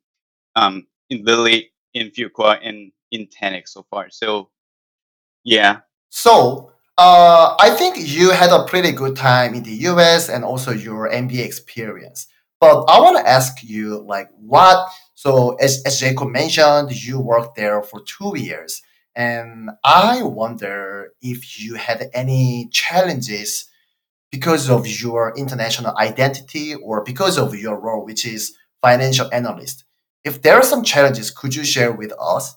um, 0.57 0.87
in 1.11 1.25
Lilly, 1.25 1.73
in 1.93 2.11
Fuqua, 2.11 2.59
and 2.63 2.93
in 3.11 3.27
10x 3.27 3.69
so 3.69 3.85
far. 3.91 4.09
So, 4.11 4.51
yeah. 5.43 5.81
So, 6.11 6.73
uh, 6.97 7.57
I 7.59 7.71
think 7.71 7.97
you 7.99 8.31
had 8.31 8.51
a 8.51 8.65
pretty 8.67 8.93
good 8.93 9.17
time 9.17 9.55
in 9.55 9.65
the 9.65 9.75
US 9.89 10.29
and 10.29 10.45
also 10.45 10.71
your 10.71 11.11
MBA 11.11 11.45
experience. 11.45 12.29
But 12.61 12.85
I 12.85 13.01
want 13.01 13.19
to 13.19 13.29
ask 13.29 13.63
you, 13.63 14.01
like, 14.03 14.31
what? 14.39 14.89
So, 15.15 15.55
as, 15.57 15.83
as 15.85 16.01
Jacob 16.01 16.29
mentioned, 16.29 16.93
you 17.05 17.21
worked 17.21 17.57
there 17.57 17.83
for 17.83 18.01
two 18.03 18.39
years. 18.39 18.81
And 19.17 19.71
I 19.85 20.23
wonder 20.23 21.13
if 21.23 21.61
you 21.61 21.75
had 21.75 22.11
any 22.13 22.69
challenges 22.73 23.67
because 24.33 24.69
of 24.69 24.87
your 24.89 25.33
international 25.37 25.97
identity 25.97 26.75
or 26.75 27.05
because 27.05 27.39
of 27.39 27.55
your 27.55 27.79
role, 27.79 28.05
which 28.05 28.27
is 28.27 28.57
financial 28.83 29.29
analyst. 29.33 29.85
If 30.25 30.43
there 30.43 30.57
are 30.57 30.63
some 30.63 30.83
challenges, 30.83 31.31
could 31.31 31.55
you 31.55 31.65
share 31.65 31.93
with 31.93 32.13
us? 32.21 32.57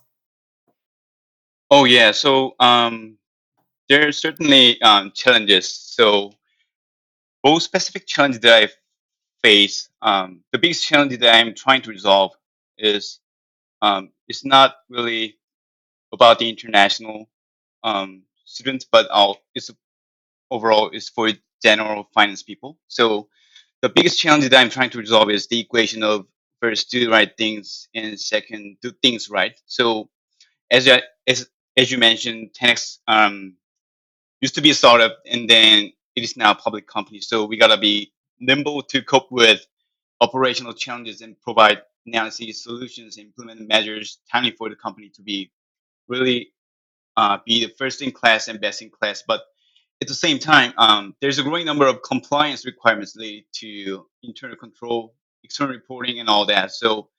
Oh, 1.69 1.85
yeah. 1.85 2.11
So, 2.11 2.55
um, 2.59 3.17
there 3.89 4.07
are 4.07 4.11
certainly 4.11 4.81
um, 4.81 5.11
challenges. 5.13 5.69
So, 5.69 6.31
both 7.43 7.61
specific 7.61 8.07
challenges 8.07 8.41
that 8.41 8.63
I 8.63 8.69
face, 9.43 9.89
um, 10.01 10.41
the 10.51 10.57
biggest 10.57 10.85
challenge 10.85 11.17
that 11.19 11.35
I'm 11.35 11.53
trying 11.53 11.81
to 11.83 11.89
resolve 11.89 12.33
is 12.77 13.19
um, 13.81 14.09
it's 14.27 14.43
not 14.43 14.75
really 14.89 15.36
about 16.17 16.39
the 16.39 16.49
international 16.49 17.29
um, 17.83 18.23
students, 18.45 18.85
but 18.91 19.07
I'll, 19.11 19.39
it's 19.55 19.69
overall 20.51 20.89
is 20.89 21.09
for 21.09 21.29
general 21.63 22.09
finance 22.13 22.43
people. 22.43 22.77
So 22.87 23.27
the 23.81 23.89
biggest 23.89 24.19
challenge 24.19 24.49
that 24.49 24.59
I'm 24.59 24.69
trying 24.69 24.89
to 24.91 24.97
resolve 24.99 25.29
is 25.29 25.47
the 25.47 25.59
equation 25.59 26.03
of 26.03 26.25
first 26.59 26.89
do 26.89 27.05
the 27.05 27.11
right 27.11 27.31
things 27.37 27.87
and 27.93 28.19
second 28.19 28.77
do 28.81 28.91
things 29.03 29.29
right. 29.29 29.59
So 29.67 30.09
as 30.71 30.87
as 31.27 31.49
as 31.77 31.91
you 31.91 31.97
mentioned, 31.99 32.51
10x 32.59 32.99
um, 33.07 33.55
used 34.41 34.55
to 34.55 34.61
be 34.61 34.71
a 34.71 34.73
startup 34.73 35.19
and 35.25 35.49
then 35.49 35.91
it 36.15 36.23
is 36.23 36.37
now 36.37 36.51
a 36.51 36.55
public 36.55 36.87
company. 36.87 37.21
So 37.21 37.45
we 37.45 37.57
gotta 37.57 37.77
be 37.77 38.13
nimble 38.39 38.83
to 38.83 39.01
cope 39.03 39.31
with 39.31 39.65
operational 40.21 40.73
challenges 40.73 41.21
and 41.21 41.39
provide 41.41 41.81
analysis 42.07 42.63
solutions 42.63 43.17
and 43.17 43.27
implement 43.27 43.67
measures 43.67 44.19
timely 44.31 44.51
for 44.51 44.69
the 44.69 44.75
company 44.75 45.09
to 45.09 45.21
be 45.21 45.51
really 46.07 46.53
uh, 47.15 47.39
be 47.45 47.65
the 47.65 47.73
first 47.77 48.01
in 48.01 48.11
class 48.11 48.47
and 48.47 48.61
best 48.61 48.81
in 48.81 48.89
class. 48.89 49.23
But 49.27 49.41
at 50.01 50.07
the 50.07 50.13
same 50.13 50.39
time, 50.39 50.73
um, 50.77 51.15
there's 51.21 51.39
a 51.39 51.43
growing 51.43 51.65
number 51.65 51.87
of 51.87 52.01
compliance 52.03 52.65
requirements 52.65 53.15
related 53.15 53.45
to 53.53 54.05
internal 54.23 54.55
control, 54.55 55.15
external 55.43 55.73
reporting, 55.73 56.19
and 56.19 56.29
all 56.29 56.45
that. 56.45 56.71
So 56.71 57.09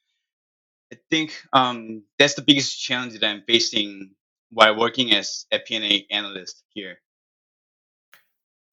I 0.93 0.97
think 1.11 1.43
um, 1.53 2.05
that's 2.19 2.35
the 2.35 2.43
biggest 2.43 2.81
challenge 2.81 3.15
that 3.15 3.25
I'm 3.25 3.43
facing 3.47 4.11
while 4.51 4.79
working 4.79 5.13
as 5.13 5.47
a 5.53 5.59
FP&A 5.59 6.07
analyst 6.11 6.63
here. 6.71 6.99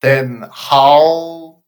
Then, 0.01 0.47
how 0.51 1.63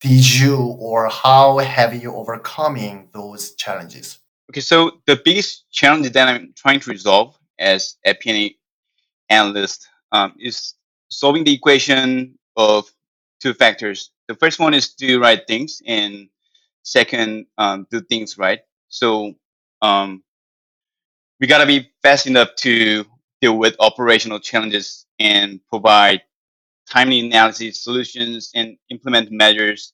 did 0.00 0.38
you 0.38 0.58
or 0.58 1.08
how 1.08 1.58
have 1.58 1.94
you 2.00 2.14
overcoming 2.14 3.08
those 3.14 3.54
challenges? 3.54 4.18
Okay, 4.50 4.60
so 4.60 5.00
the 5.06 5.20
biggest 5.24 5.70
challenge 5.70 6.10
that 6.10 6.28
I'm 6.28 6.52
trying 6.56 6.80
to 6.80 6.90
resolve 6.90 7.36
as 7.58 7.96
a 8.04 8.14
FP&A 8.14 8.54
analyst 9.30 9.88
um, 10.10 10.34
is 10.38 10.74
solving 11.08 11.44
the 11.44 11.54
equation 11.54 12.38
of 12.56 12.90
two 13.40 13.54
factors. 13.54 14.10
The 14.28 14.34
first 14.34 14.58
one 14.58 14.74
is 14.74 14.94
do 14.94 15.20
right 15.20 15.40
things, 15.46 15.80
and 15.86 16.28
second, 16.82 17.46
um, 17.58 17.86
do 17.90 18.00
things 18.00 18.36
right. 18.38 18.60
So 18.88 19.34
um, 19.80 20.22
we 21.40 21.46
gotta 21.46 21.66
be 21.66 21.90
fast 22.02 22.26
enough 22.26 22.54
to 22.56 23.04
deal 23.40 23.58
with 23.58 23.74
operational 23.80 24.38
challenges 24.38 25.06
and 25.18 25.60
provide 25.68 26.22
timely 26.88 27.20
analysis 27.20 27.82
solutions 27.82 28.50
and 28.54 28.76
implement 28.90 29.30
measures 29.32 29.92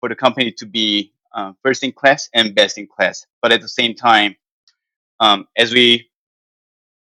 for 0.00 0.08
the 0.08 0.14
company 0.14 0.52
to 0.52 0.66
be 0.66 1.12
uh, 1.34 1.52
first 1.62 1.82
in 1.82 1.92
class 1.92 2.28
and 2.34 2.54
best 2.54 2.78
in 2.78 2.86
class. 2.86 3.26
But 3.42 3.52
at 3.52 3.60
the 3.60 3.68
same 3.68 3.94
time, 3.94 4.36
um, 5.20 5.46
as 5.56 5.72
we 5.72 6.08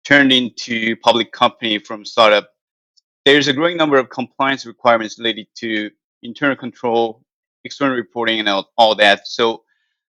turned 0.04 0.32
into 0.32 0.96
public 0.98 1.32
company 1.32 1.80
from 1.80 2.06
startup, 2.06 2.50
there's 3.26 3.48
a 3.48 3.54
growing 3.54 3.78
number 3.78 3.98
of 3.98 4.10
compliance 4.10 4.66
requirements 4.66 5.18
related 5.18 5.48
to 5.56 5.90
internal 6.22 6.56
control, 6.56 7.24
external 7.64 7.96
reporting, 7.96 8.40
and 8.40 8.48
all, 8.48 8.70
all 8.78 8.96
that. 8.96 9.28
So 9.28 9.64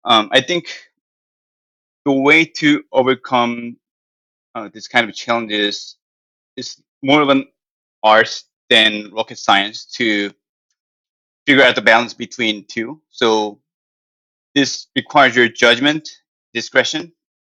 um, 0.03 0.29
I 0.31 0.41
think 0.41 0.67
the 2.05 2.11
way 2.11 2.45
to 2.45 2.83
overcome 2.91 3.77
uh, 4.55 4.69
this 4.73 4.87
kind 4.87 5.09
of 5.09 5.15
challenges 5.15 5.97
is 6.55 6.81
more 7.01 7.21
of 7.21 7.29
an 7.29 7.45
art 8.03 8.43
than 8.69 9.11
rocket 9.13 9.37
science 9.37 9.85
to 9.85 10.31
figure 11.45 11.63
out 11.63 11.75
the 11.75 11.81
balance 11.81 12.13
between 12.13 12.65
two. 12.65 13.01
So 13.09 13.59
this 14.57 14.87
requires 14.95 15.35
your 15.35 15.47
judgment, 15.47 16.09
discretion, 16.51 17.13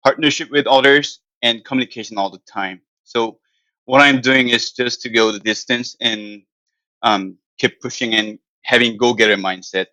partnership 0.05 0.50
with 0.50 0.67
others, 0.67 1.21
and 1.43 1.64
communication 1.64 2.19
all 2.19 2.28
the 2.28 2.40
time. 2.52 2.81
So 3.05 3.38
what 3.85 4.00
I'm 4.00 4.21
doing 4.21 4.49
is 4.49 4.73
just 4.73 5.02
to 5.02 5.09
go 5.09 5.31
the 5.31 5.38
distance 5.38 5.95
and 6.00 6.43
um, 7.02 7.38
keep 7.59 7.81
pushing 7.81 8.14
and 8.14 8.40
having 8.62 8.97
go-getter 8.97 9.37
mindset. 9.37 9.87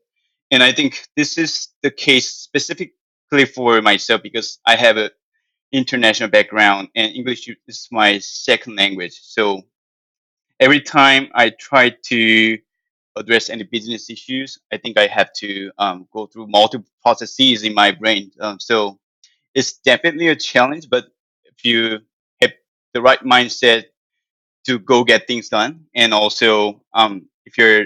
And 0.49 0.63
I 0.63 0.71
think 0.71 1.07
this 1.15 1.37
is 1.37 1.67
the 1.83 1.91
case 1.91 2.27
specifically 2.31 3.45
for 3.53 3.83
myself 3.83 4.23
because 4.23 4.57
I 4.65 4.75
have 4.75 4.97
a 4.97 5.11
international 5.71 6.29
background, 6.29 6.87
and 6.95 7.13
English 7.13 7.47
is 7.67 7.87
my 7.91 8.17
second 8.17 8.77
language. 8.77 9.19
So 9.21 9.61
every 10.59 10.81
time 10.81 11.29
I 11.35 11.51
try 11.51 11.93
to 12.05 12.57
address 13.15 13.49
any 13.49 13.63
business 13.63 14.09
issues, 14.09 14.59
I 14.71 14.77
think 14.77 14.97
I 14.97 15.07
have 15.07 15.31
to 15.37 15.71
um, 15.77 16.07
go 16.11 16.25
through 16.25 16.47
multiple 16.47 16.87
processes 17.01 17.63
in 17.63 17.73
my 17.73 17.91
brain. 17.91 18.31
Um, 18.39 18.59
so 18.59 18.99
it's 19.53 19.73
definitely 19.73 20.27
a 20.27 20.35
challenge, 20.35 20.89
but 20.89 21.05
if 21.45 21.63
you 21.63 21.99
have 22.41 22.51
the 22.93 23.01
right 23.01 23.19
mindset 23.21 23.85
to 24.65 24.79
go 24.79 25.03
get 25.03 25.27
things 25.27 25.49
done, 25.49 25.85
and 25.95 26.13
also 26.13 26.81
um, 26.93 27.27
if 27.45 27.57
you're 27.57 27.85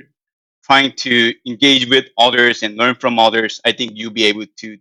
trying 0.63 0.93
to 0.93 1.33
engage 1.47 1.89
with 1.89 2.05
others 2.17 2.63
and 2.63 2.75
learn 2.75 2.95
from 2.95 3.19
others, 3.19 3.61
I 3.65 3.71
think 3.71 3.91
you'll 3.95 4.11
be 4.11 4.25
able 4.25 4.45
to 4.57 4.77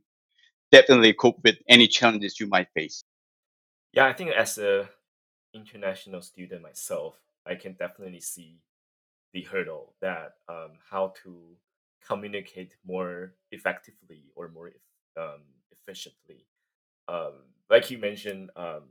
definitely 0.71 1.13
cope 1.13 1.41
with 1.43 1.57
any 1.69 1.89
challenges 1.89 2.39
you 2.39 2.47
might 2.47 2.69
face. 2.75 3.03
Yeah, 3.93 4.07
I 4.07 4.13
think 4.13 4.31
as 4.31 4.59
a 4.59 4.89
international 5.55 6.21
student 6.21 6.63
myself, 6.63 7.17
I 7.47 7.55
can 7.55 7.73
definitely 7.73 8.21
see 8.21 8.61
the 9.33 9.43
hurdle 9.43 9.95
that 10.01 10.35
um, 10.49 10.73
how 10.91 11.13
to 11.23 11.37
communicate 12.07 12.75
more 12.87 13.35
effectively 13.53 14.25
or 14.35 14.49
more 14.49 14.71
um, 15.17 15.43
efficiently. 15.71 16.47
Um, 17.09 17.35
like 17.71 17.91
you 17.91 17.99
mentioned, 17.99 18.51
um, 18.57 18.85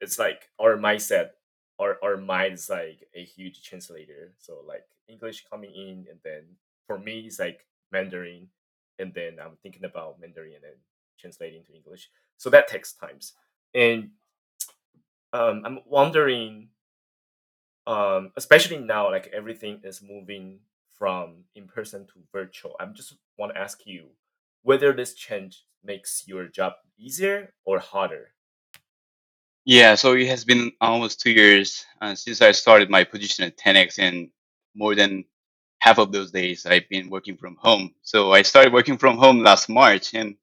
it's 0.00 0.18
like 0.18 0.50
our 0.60 0.76
mindset, 0.76 1.30
our 1.78 1.96
our 2.02 2.16
mind 2.16 2.54
is 2.54 2.68
like 2.68 3.08
a 3.14 3.24
huge 3.24 3.62
translator. 3.62 4.34
So 4.38 4.58
like 4.66 4.84
English 5.08 5.46
coming 5.50 5.72
in, 5.74 6.06
and 6.10 6.18
then 6.24 6.44
for 6.86 6.98
me 6.98 7.20
it's 7.20 7.38
like 7.38 7.66
Mandarin, 7.92 8.48
and 8.98 9.12
then 9.14 9.38
I'm 9.42 9.56
thinking 9.62 9.84
about 9.84 10.20
Mandarin 10.20 10.54
and 10.54 10.64
then 10.64 10.78
translating 11.18 11.64
to 11.64 11.74
English. 11.74 12.10
So 12.36 12.50
that 12.50 12.68
takes 12.68 12.92
times, 12.92 13.32
and 13.74 14.10
um, 15.32 15.62
I'm 15.64 15.80
wondering 15.86 16.68
um, 17.88 18.32
especially 18.36 18.76
now, 18.76 19.10
like 19.10 19.30
everything 19.32 19.80
is 19.82 20.02
moving 20.02 20.60
from 20.98 21.44
in 21.54 21.66
person 21.66 22.06
to 22.06 22.20
virtual. 22.30 22.76
I'm 22.78 22.94
just 22.94 23.14
want 23.38 23.54
to 23.54 23.58
ask 23.58 23.80
you 23.86 24.08
whether 24.62 24.92
this 24.92 25.14
change 25.14 25.64
makes 25.82 26.24
your 26.26 26.48
job 26.48 26.74
easier 26.98 27.54
or 27.64 27.78
harder. 27.78 28.32
Yeah, 29.64 29.94
so 29.94 30.12
it 30.12 30.28
has 30.28 30.44
been 30.44 30.72
almost 30.82 31.20
two 31.20 31.30
years 31.30 31.86
uh, 32.02 32.14
since 32.14 32.42
I 32.42 32.52
started 32.52 32.90
my 32.90 33.04
position 33.04 33.44
at 33.44 33.56
10x, 33.56 33.98
and 33.98 34.28
more 34.74 34.94
than 34.94 35.24
half 35.78 35.98
of 35.98 36.12
those 36.12 36.30
days 36.30 36.66
I've 36.66 36.88
been 36.90 37.08
working 37.08 37.38
from 37.38 37.56
home. 37.56 37.94
So 38.02 38.32
I 38.32 38.42
started 38.42 38.72
working 38.72 38.98
from 38.98 39.16
home 39.16 39.42
last 39.42 39.70
March, 39.70 40.12
and 40.12 40.36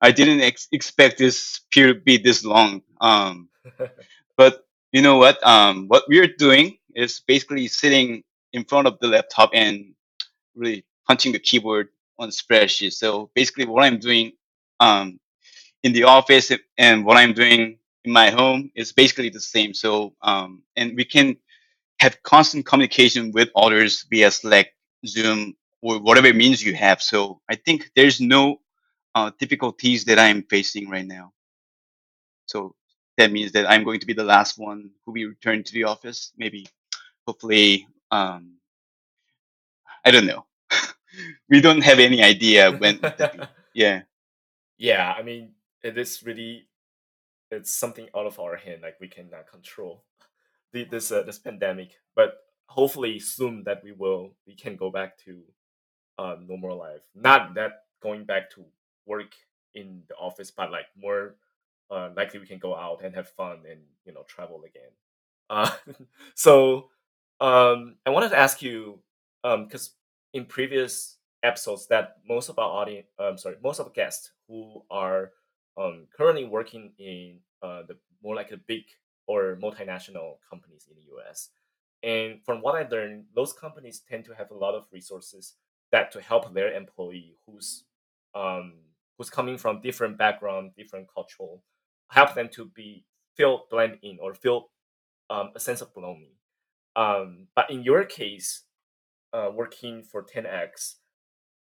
I 0.00 0.10
didn't 0.10 0.40
ex- 0.40 0.68
expect 0.72 1.18
this 1.18 1.60
period 1.72 1.94
to 1.94 2.00
be 2.00 2.16
this 2.16 2.44
long. 2.44 2.82
Um, 3.00 3.48
but 4.36 4.66
you 4.90 5.02
know 5.02 5.18
what? 5.18 5.44
Um, 5.46 5.86
what 5.86 6.04
we're 6.08 6.26
doing 6.26 6.78
is 6.94 7.20
basically 7.26 7.68
sitting 7.68 8.22
in 8.52 8.64
front 8.64 8.86
of 8.86 8.98
the 9.00 9.08
laptop 9.08 9.50
and 9.54 9.94
really 10.54 10.84
punching 11.06 11.32
the 11.32 11.38
keyboard 11.38 11.88
on 12.18 12.28
the 12.28 12.32
spreadsheet. 12.32 12.92
So 12.92 13.30
basically, 13.34 13.66
what 13.66 13.84
I'm 13.84 13.98
doing 13.98 14.32
um, 14.80 15.18
in 15.82 15.92
the 15.92 16.04
office 16.04 16.52
and 16.78 17.04
what 17.04 17.16
I'm 17.16 17.32
doing 17.32 17.78
in 18.04 18.12
my 18.12 18.30
home 18.30 18.70
is 18.74 18.92
basically 18.92 19.30
the 19.30 19.40
same. 19.40 19.74
So 19.74 20.14
um, 20.22 20.62
and 20.76 20.96
we 20.96 21.04
can 21.04 21.36
have 22.00 22.22
constant 22.22 22.66
communication 22.66 23.30
with 23.32 23.50
others 23.54 24.06
via 24.10 24.30
Slack, 24.30 24.68
Zoom, 25.06 25.54
or 25.82 25.98
whatever 25.98 26.32
means 26.32 26.62
you 26.62 26.74
have. 26.74 27.02
So 27.02 27.40
I 27.48 27.56
think 27.56 27.90
there's 27.94 28.20
no 28.20 28.60
uh, 29.14 29.30
difficulties 29.38 30.04
that 30.06 30.18
I'm 30.18 30.42
facing 30.44 30.88
right 30.88 31.06
now. 31.06 31.32
So 32.46 32.74
that 33.18 33.32
means 33.32 33.52
that 33.52 33.68
I'm 33.68 33.84
going 33.84 34.00
to 34.00 34.06
be 34.06 34.12
the 34.14 34.24
last 34.24 34.58
one 34.58 34.90
who 35.04 35.12
will 35.12 35.28
return 35.28 35.62
to 35.62 35.72
the 35.72 35.84
office. 35.84 36.32
Maybe, 36.36 36.66
hopefully, 37.30 37.86
um, 38.10 38.58
I 40.04 40.10
don't 40.10 40.26
know. 40.26 40.46
we 41.48 41.60
don't 41.60 41.82
have 41.82 42.00
any 42.00 42.22
idea 42.22 42.72
when. 42.72 43.00
Yeah. 43.72 44.02
Yeah, 44.78 45.14
I 45.16 45.22
mean, 45.22 45.52
it 45.84 45.96
is 45.96 46.24
really 46.26 46.66
it's 47.52 47.70
something 47.72 48.08
out 48.16 48.26
of 48.26 48.40
our 48.40 48.56
hand. 48.56 48.82
Like 48.82 48.98
we 49.00 49.06
cannot 49.06 49.46
control 49.46 50.02
the, 50.72 50.82
this 50.90 51.12
uh, 51.12 51.22
this 51.22 51.38
pandemic, 51.38 51.90
but 52.16 52.38
hopefully 52.66 53.20
soon 53.20 53.62
that 53.64 53.84
we 53.84 53.92
will 53.92 54.34
we 54.44 54.56
can 54.56 54.74
go 54.74 54.90
back 54.90 55.16
to 55.26 55.38
uh, 56.18 56.34
normal 56.42 56.78
life. 56.78 57.06
Not 57.14 57.54
that 57.54 57.86
going 58.02 58.24
back 58.24 58.50
to 58.58 58.64
work 59.06 59.36
in 59.72 60.02
the 60.08 60.16
office, 60.16 60.50
but 60.50 60.72
like 60.72 60.90
more 60.98 61.36
uh, 61.92 62.10
likely 62.16 62.40
we 62.40 62.46
can 62.46 62.58
go 62.58 62.74
out 62.74 63.04
and 63.04 63.14
have 63.14 63.28
fun 63.28 63.62
and 63.70 63.80
you 64.04 64.12
know 64.12 64.24
travel 64.26 64.64
again. 64.66 64.90
Uh, 65.48 65.70
so 66.34 66.90
um, 67.40 67.96
I 68.04 68.10
wanted 68.10 68.30
to 68.30 68.38
ask 68.38 68.62
you 68.62 69.00
because 69.42 69.88
um, 69.88 69.94
in 70.34 70.44
previous 70.44 71.16
episodes 71.42 71.86
that 71.88 72.16
most 72.28 72.48
of 72.48 72.58
our 72.58 72.70
audience, 72.70 73.06
um, 73.18 73.38
sorry, 73.38 73.56
most 73.62 73.80
of 73.80 73.86
the 73.86 73.92
guests 73.92 74.32
who 74.48 74.82
are 74.90 75.30
um, 75.78 76.06
currently 76.14 76.44
working 76.44 76.92
in 76.98 77.38
uh, 77.62 77.82
the 77.88 77.96
more 78.22 78.34
like 78.34 78.50
the 78.50 78.58
big 78.58 78.82
or 79.26 79.56
multinational 79.62 80.34
companies 80.48 80.88
in 80.90 80.96
the 80.96 81.14
US. 81.16 81.50
And 82.02 82.42
from 82.44 82.62
what 82.62 82.74
I 82.74 82.88
learned, 82.88 83.24
those 83.34 83.52
companies 83.52 84.00
tend 84.08 84.24
to 84.26 84.34
have 84.34 84.50
a 84.50 84.56
lot 84.56 84.74
of 84.74 84.84
resources 84.92 85.54
that 85.92 86.10
to 86.12 86.20
help 86.20 86.52
their 86.54 86.72
employee 86.72 87.36
who's 87.46 87.84
um, 88.34 88.74
who's 89.18 89.30
coming 89.30 89.58
from 89.58 89.80
different 89.80 90.16
background, 90.16 90.72
different 90.76 91.08
cultural, 91.12 91.62
help 92.10 92.34
them 92.34 92.48
to 92.52 92.64
be 92.66 93.04
feel 93.36 93.66
blend 93.70 93.98
in 94.02 94.18
or 94.20 94.34
feel 94.34 94.70
um, 95.28 95.50
a 95.54 95.60
sense 95.60 95.80
of 95.80 95.92
belonging. 95.94 96.30
Um, 96.96 97.46
but 97.54 97.70
in 97.70 97.82
your 97.82 98.04
case, 98.04 98.64
uh, 99.32 99.50
working 99.54 100.02
for 100.02 100.24
10x, 100.24 100.96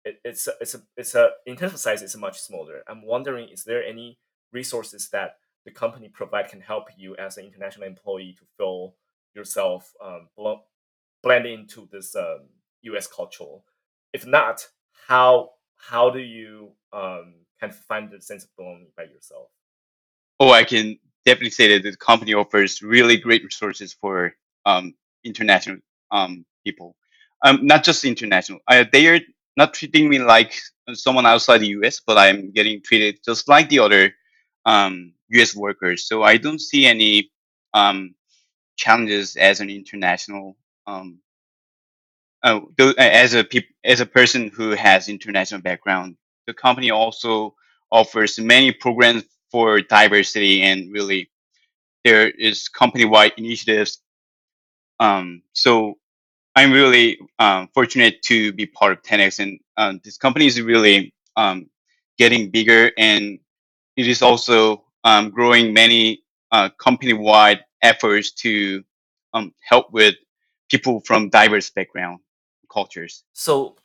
it, 0.05 0.21
it's 0.25 0.47
a, 0.47 0.53
it's 0.61 0.75
a 0.75 0.83
it's 0.97 1.15
a 1.15 1.31
in 1.47 1.57
terms 1.57 1.75
of 1.75 1.81
size, 1.81 2.03
it's 2.03 2.17
much 2.17 2.41
smaller. 2.41 2.83
I'm 2.89 3.05
wondering, 3.05 3.49
is 3.49 3.65
there 3.65 3.85
any 3.85 4.19
resources 4.53 5.09
that 5.11 5.33
the 5.65 5.73
company 5.73 6.09
provide 6.09 6.49
can 6.49 6.61
help 6.61 6.89
you 6.97 7.17
as 7.17 7.37
an 7.37 7.45
international 7.45 7.87
employee 7.87 8.35
to 8.39 8.45
feel 8.57 8.95
yourself 9.35 9.93
um, 10.03 10.29
blend 11.23 11.47
into 11.47 11.89
this 11.93 12.15
um, 12.17 12.49
U.S. 12.83 13.07
culture? 13.07 13.59
If 14.13 14.27
not, 14.27 14.67
how 15.07 15.51
how 15.77 16.11
do 16.11 16.21
you 16.21 16.73
um, 16.93 17.35
kind 17.61 17.73
of 17.73 17.77
find 17.77 18.11
the 18.11 18.21
sense 18.21 18.45
of 18.45 18.51
belonging 18.57 18.89
by 18.97 19.05
yourself? 19.05 19.49
Oh, 20.41 20.53
I 20.53 20.65
can 20.65 20.99
definitely 21.27 21.51
say 21.51 21.69
that 21.77 21.83
the 21.83 21.97
company 21.97 22.35
offers 22.35 22.83
really 22.83 23.17
great 23.17 23.45
resources 23.45 23.93
for 23.93 24.33
um, 24.65 24.95
international 25.25 25.79
um, 26.11 26.45
people, 26.65 26.97
um, 27.45 27.61
not 27.67 27.85
just 27.85 28.05
international. 28.05 28.61
Uh, 28.69 28.85
they 28.93 29.09
are 29.09 29.21
not 29.57 29.75
treating 29.75 30.09
me 30.09 30.19
like 30.19 30.55
someone 30.95 31.27
outside 31.27 31.59
the 31.59 31.69
U.S., 31.69 32.01
but 32.07 32.19
I'm 32.19 32.53
getting 32.53 32.83
treated 32.83 33.21
just 33.25 33.49
like 33.49 33.69
the 33.69 33.81
other 33.81 34.13
um, 34.65 35.15
U.S. 35.31 35.55
workers. 35.55 36.07
So 36.09 36.23
I 36.23 36.37
don't 36.39 36.61
see 36.61 36.87
any 36.87 37.31
um, 37.75 38.15
challenges 38.77 39.37
as 39.37 39.61
an 39.61 39.71
international 39.71 40.57
um, 40.87 41.21
uh, 42.43 42.61
as 42.99 43.35
a 43.35 43.45
as 43.85 44.01
a 44.01 44.07
person 44.07 44.51
who 44.51 44.71
has 44.73 45.09
international 45.09 45.61
background. 45.61 46.17
The 46.47 46.55
company 46.55 46.91
also 46.91 47.55
offers 47.93 48.39
many 48.39 48.73
programs 48.73 49.25
for 49.51 49.81
diversity 49.81 50.63
and 50.63 50.93
really 50.93 51.31
there 52.05 52.29
is 52.31 52.69
company-wide 52.69 53.33
initiatives. 53.37 54.01
Um, 55.01 55.43
so 55.53 55.99
I'm 56.57 56.73
really 56.73 57.19
um, 57.39 57.69
fortunate 57.73 58.23
to 58.23 58.53
be 58.53 58.67
part 58.67 58.93
of 58.93 59.03
10x, 59.03 59.39
and 59.39 59.61
um, 59.77 60.01
this 60.05 60.17
company 60.17 60.47
is 60.47 60.61
really 60.61 61.15
um, 61.37 61.69
getting 62.19 62.51
bigger, 62.51 62.91
and 62.99 63.39
it 63.97 64.09
is 64.09 64.23
also 64.23 64.85
um, 65.05 65.31
growing 65.31 65.73
many 65.73 66.25
uh, 66.51 66.69
company-wide 66.79 67.61
efforts 67.83 68.33
to 68.33 68.83
um, 69.35 69.53
help 69.61 69.93
with 69.93 70.17
people 70.71 71.01
from 71.01 71.29
diverse 71.29 71.71
background 71.71 72.19
cultures. 72.71 73.25
So 73.33 73.77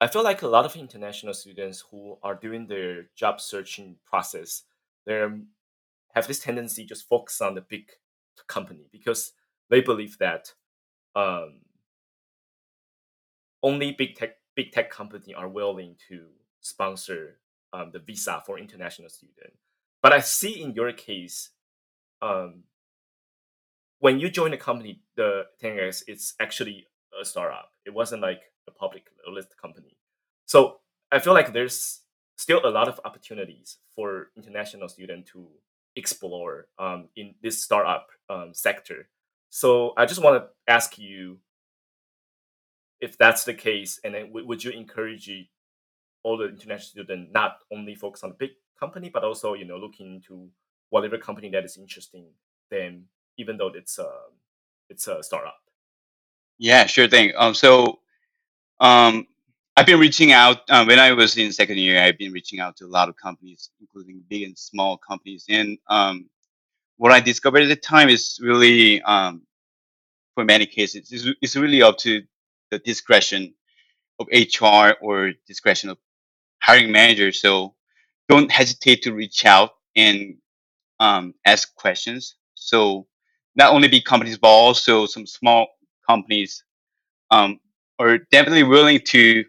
I 0.00 0.06
feel 0.06 0.22
like 0.22 0.42
a 0.42 0.48
lot 0.48 0.64
of 0.64 0.76
international 0.76 1.34
students 1.34 1.84
who 1.90 2.18
are 2.22 2.34
doing 2.34 2.66
their 2.66 3.06
job 3.16 3.40
searching 3.40 3.96
process, 4.06 4.62
they 5.06 5.26
have 6.14 6.26
this 6.26 6.38
tendency 6.40 6.84
just 6.84 7.08
focus 7.08 7.40
on 7.40 7.54
the 7.54 7.62
big 7.62 7.88
company 8.46 8.86
because 8.92 9.32
they 9.70 9.80
believe 9.80 10.18
that 10.18 10.52
um, 11.18 11.60
only 13.62 13.92
big 13.92 14.14
tech 14.14 14.36
big 14.54 14.70
tech 14.72 14.90
company 14.90 15.34
are 15.34 15.48
willing 15.48 15.96
to 16.08 16.26
sponsor 16.60 17.38
um, 17.72 17.90
the 17.92 17.98
visa 17.98 18.42
for 18.46 18.58
international 18.58 19.08
student. 19.08 19.52
But 20.02 20.12
I 20.12 20.20
see 20.20 20.62
in 20.62 20.72
your 20.74 20.92
case, 20.92 21.50
um, 22.22 22.64
when 23.98 24.20
you 24.20 24.30
join 24.30 24.52
the 24.52 24.56
company, 24.56 25.02
the 25.16 25.46
10x, 25.62 26.04
it's 26.06 26.34
actually 26.40 26.86
a 27.20 27.24
startup. 27.24 27.70
It 27.84 27.94
wasn't 27.94 28.22
like 28.22 28.42
a 28.68 28.70
public 28.70 29.04
list 29.30 29.54
company. 29.60 29.96
So 30.46 30.78
I 31.10 31.18
feel 31.18 31.34
like 31.34 31.52
there's 31.52 32.00
still 32.36 32.60
a 32.64 32.70
lot 32.70 32.88
of 32.88 33.00
opportunities 33.04 33.78
for 33.94 34.28
international 34.36 34.88
student 34.88 35.26
to 35.32 35.48
explore 35.96 36.68
um, 36.78 37.08
in 37.16 37.34
this 37.42 37.62
startup 37.62 38.06
um, 38.30 38.50
sector. 38.54 39.08
So 39.50 39.94
I 39.96 40.06
just 40.06 40.22
want 40.22 40.42
to 40.42 40.72
ask 40.72 40.98
you 40.98 41.38
if 43.00 43.16
that's 43.16 43.44
the 43.44 43.54
case, 43.54 44.00
and 44.04 44.14
then 44.14 44.26
w- 44.26 44.46
would 44.46 44.62
you 44.62 44.70
encourage 44.70 45.30
all 46.22 46.36
the 46.36 46.48
international 46.48 47.04
students 47.04 47.30
not 47.32 47.58
only 47.72 47.94
focus 47.94 48.22
on 48.24 48.30
the 48.30 48.36
big 48.36 48.50
company, 48.78 49.08
but 49.08 49.24
also 49.24 49.54
you 49.54 49.64
know 49.64 49.76
looking 49.76 50.16
into 50.16 50.48
whatever 50.90 51.18
company 51.18 51.48
that 51.50 51.64
is 51.64 51.76
interesting 51.76 52.26
them, 52.70 53.04
even 53.38 53.56
though 53.56 53.68
it's 53.68 53.98
a 53.98 54.10
it's 54.90 55.06
a 55.06 55.22
startup. 55.22 55.56
Yeah, 56.58 56.86
sure 56.86 57.08
thing. 57.08 57.32
Um, 57.36 57.54
so 57.54 58.00
um, 58.80 59.26
I've 59.76 59.86
been 59.86 60.00
reaching 60.00 60.32
out 60.32 60.58
uh, 60.68 60.84
when 60.84 60.98
I 60.98 61.12
was 61.12 61.36
in 61.38 61.52
second 61.52 61.78
year. 61.78 62.02
I've 62.02 62.18
been 62.18 62.32
reaching 62.32 62.58
out 62.58 62.76
to 62.78 62.84
a 62.84 62.88
lot 62.88 63.08
of 63.08 63.16
companies, 63.16 63.70
including 63.80 64.22
big 64.28 64.42
and 64.42 64.58
small 64.58 64.98
companies. 64.98 65.44
And 65.48 65.78
um, 65.88 66.28
what 66.98 67.12
I 67.12 67.20
discovered 67.20 67.62
at 67.62 67.68
the 67.68 67.76
time 67.76 68.08
is 68.08 68.38
really, 68.42 69.00
um, 69.02 69.42
for 70.34 70.44
many 70.44 70.66
cases, 70.66 71.10
it's, 71.40 71.56
really 71.56 71.80
up 71.82 71.96
to 71.98 72.22
the 72.70 72.78
discretion 72.80 73.54
of 74.18 74.26
HR 74.32 74.94
or 75.00 75.32
discretion 75.46 75.90
of 75.90 75.98
hiring 76.60 76.92
manager. 76.92 77.32
So 77.32 77.74
don't 78.28 78.50
hesitate 78.50 79.02
to 79.02 79.14
reach 79.14 79.46
out 79.46 79.70
and 79.96 80.36
um, 81.00 81.34
ask 81.46 81.74
questions. 81.76 82.34
So 82.54 83.06
not 83.54 83.72
only 83.72 83.88
big 83.88 84.04
companies, 84.04 84.36
but 84.38 84.48
also 84.48 85.06
some 85.06 85.26
small 85.26 85.68
companies 86.06 86.64
um, 87.30 87.60
are 88.00 88.18
definitely 88.18 88.64
willing 88.64 89.00
to 89.06 89.44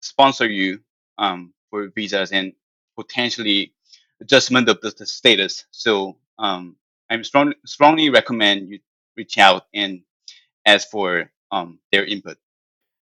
sponsor 0.00 0.46
you 0.46 0.80
um, 1.18 1.52
for 1.70 1.88
visas 1.94 2.32
and 2.32 2.52
potentially 2.98 3.74
adjustment 4.22 4.68
of 4.70 4.80
the, 4.80 4.90
the 4.96 5.06
status. 5.06 5.66
So 5.70 6.16
um, 6.38 6.76
I'm 7.10 7.24
strong, 7.24 7.54
strongly 7.66 8.10
recommend 8.10 8.68
you 8.68 8.80
reach 9.16 9.38
out 9.38 9.66
and 9.72 10.02
ask 10.66 10.88
for 10.88 11.30
um, 11.50 11.78
their 11.92 12.04
input. 12.04 12.36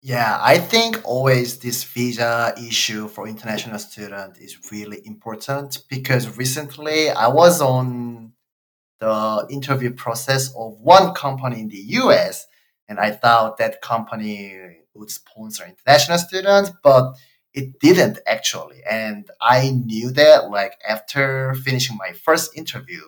Yeah, 0.02 0.38
I 0.41 0.60
think 0.60 1.02
always 1.04 1.58
this 1.58 1.84
visa 1.84 2.54
issue 2.58 3.08
for 3.08 3.28
international 3.28 3.80
student 3.80 4.38
is 4.38 4.71
really 4.71 5.02
important 5.06 5.84
because 5.89 6.38
recently 6.38 7.10
I 7.10 7.28
was 7.28 7.62
on 7.62 8.34
the 9.00 9.47
interview 9.50 9.93
process 9.93 10.50
of 10.56 10.80
one 10.80 11.13
company 11.13 11.62
in 11.62 11.69
the 11.69 11.84
US 12.02 12.45
and 12.88 13.00
I 13.00 13.12
thought 13.12 13.58
that 13.58 13.82
company 13.82 14.78
would 14.93 15.12
sponsor 15.12 15.65
international 15.65 16.17
students, 16.17 16.71
but 16.84 17.13
it 17.54 17.80
didn't 17.80 18.19
actually. 18.28 18.82
And 18.89 19.30
I 19.41 19.71
knew 19.71 20.12
that 20.12 20.50
like 20.50 20.73
after 20.88 21.54
finishing 21.56 21.97
my 21.97 22.13
first 22.13 22.56
interview. 22.56 23.02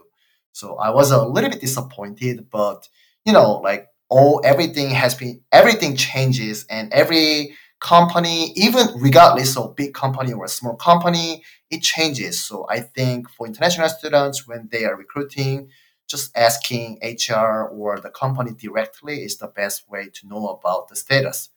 So 0.52 0.76
I 0.78 0.90
was 0.90 1.12
a 1.12 1.24
little 1.24 1.50
bit 1.50 1.62
disappointed, 1.62 2.50
but 2.50 2.88
you 3.26 3.34
know, 3.34 3.60
like 3.64 3.88
all 4.10 4.42
everything 4.44 4.90
has 4.92 5.16
been 5.16 5.42
everything 5.52 5.96
changes 5.96 6.66
and 6.70 6.92
every 6.94 7.56
company, 7.80 8.52
even 8.56 8.88
regardless 8.98 9.56
of 9.56 9.76
big 9.76 9.94
company 9.94 10.34
or 10.34 10.46
a 10.46 10.50
small 10.50 10.76
company, 10.76 11.44
it 11.70 11.82
changes. 11.82 12.40
So 12.44 12.66
I 12.70 12.82
think 12.82 13.30
for 13.30 13.48
international 13.48 13.90
students 13.90 14.48
when 14.48 14.68
they 14.72 14.86
are 14.86 14.96
recruiting, 14.96 15.70
just 16.08 16.36
asking 16.36 16.98
HR 17.02 17.70
or 17.70 18.00
the 18.00 18.10
company 18.10 18.52
directly 18.52 19.24
is 19.24 19.38
the 19.38 19.48
best 19.48 19.90
way 19.90 20.10
to 20.14 20.28
know 20.28 20.48
about 20.50 20.90
the 20.90 20.96
status. 20.96 21.50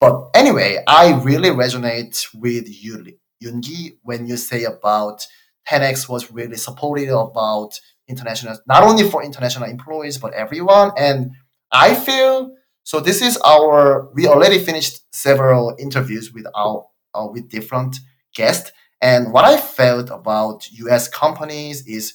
But 0.00 0.30
anyway, 0.34 0.82
I 0.86 1.14
really 1.22 1.50
resonate 1.50 2.26
with 2.34 2.66
you, 2.68 3.18
Yoongi, 3.42 3.96
when 4.02 4.26
you 4.26 4.36
say 4.36 4.64
about 4.64 5.26
10x 5.64 6.08
was 6.08 6.30
really 6.30 6.56
supportive 6.56 7.10
about 7.14 7.80
international, 8.08 8.58
not 8.66 8.82
only 8.82 9.08
for 9.08 9.22
international 9.22 9.68
employees, 9.68 10.18
but 10.18 10.32
everyone. 10.34 10.92
And 10.96 11.32
I 11.72 11.94
feel 11.94 12.54
so. 12.84 13.00
This 13.00 13.22
is 13.22 13.36
our. 13.38 14.10
We 14.14 14.26
already 14.26 14.58
finished 14.58 15.02
several 15.14 15.74
interviews 15.78 16.32
with 16.32 16.46
our 16.54 16.86
uh, 17.14 17.26
with 17.30 17.48
different 17.48 17.96
guests, 18.34 18.72
and 19.00 19.32
what 19.32 19.44
I 19.44 19.56
felt 19.58 20.10
about 20.10 20.70
U.S. 20.72 21.08
companies 21.08 21.86
is 21.86 22.14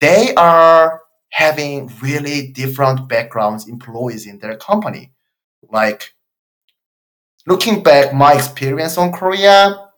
they 0.00 0.34
are 0.34 1.00
having 1.30 1.90
really 2.02 2.48
different 2.52 3.08
backgrounds 3.08 3.68
employees 3.68 4.26
in 4.26 4.38
their 4.38 4.56
company. 4.56 5.12
Like 5.70 6.14
looking 7.46 7.82
back, 7.82 8.12
my 8.14 8.34
experience 8.34 8.98
on 8.98 9.12
Korea, 9.12 9.88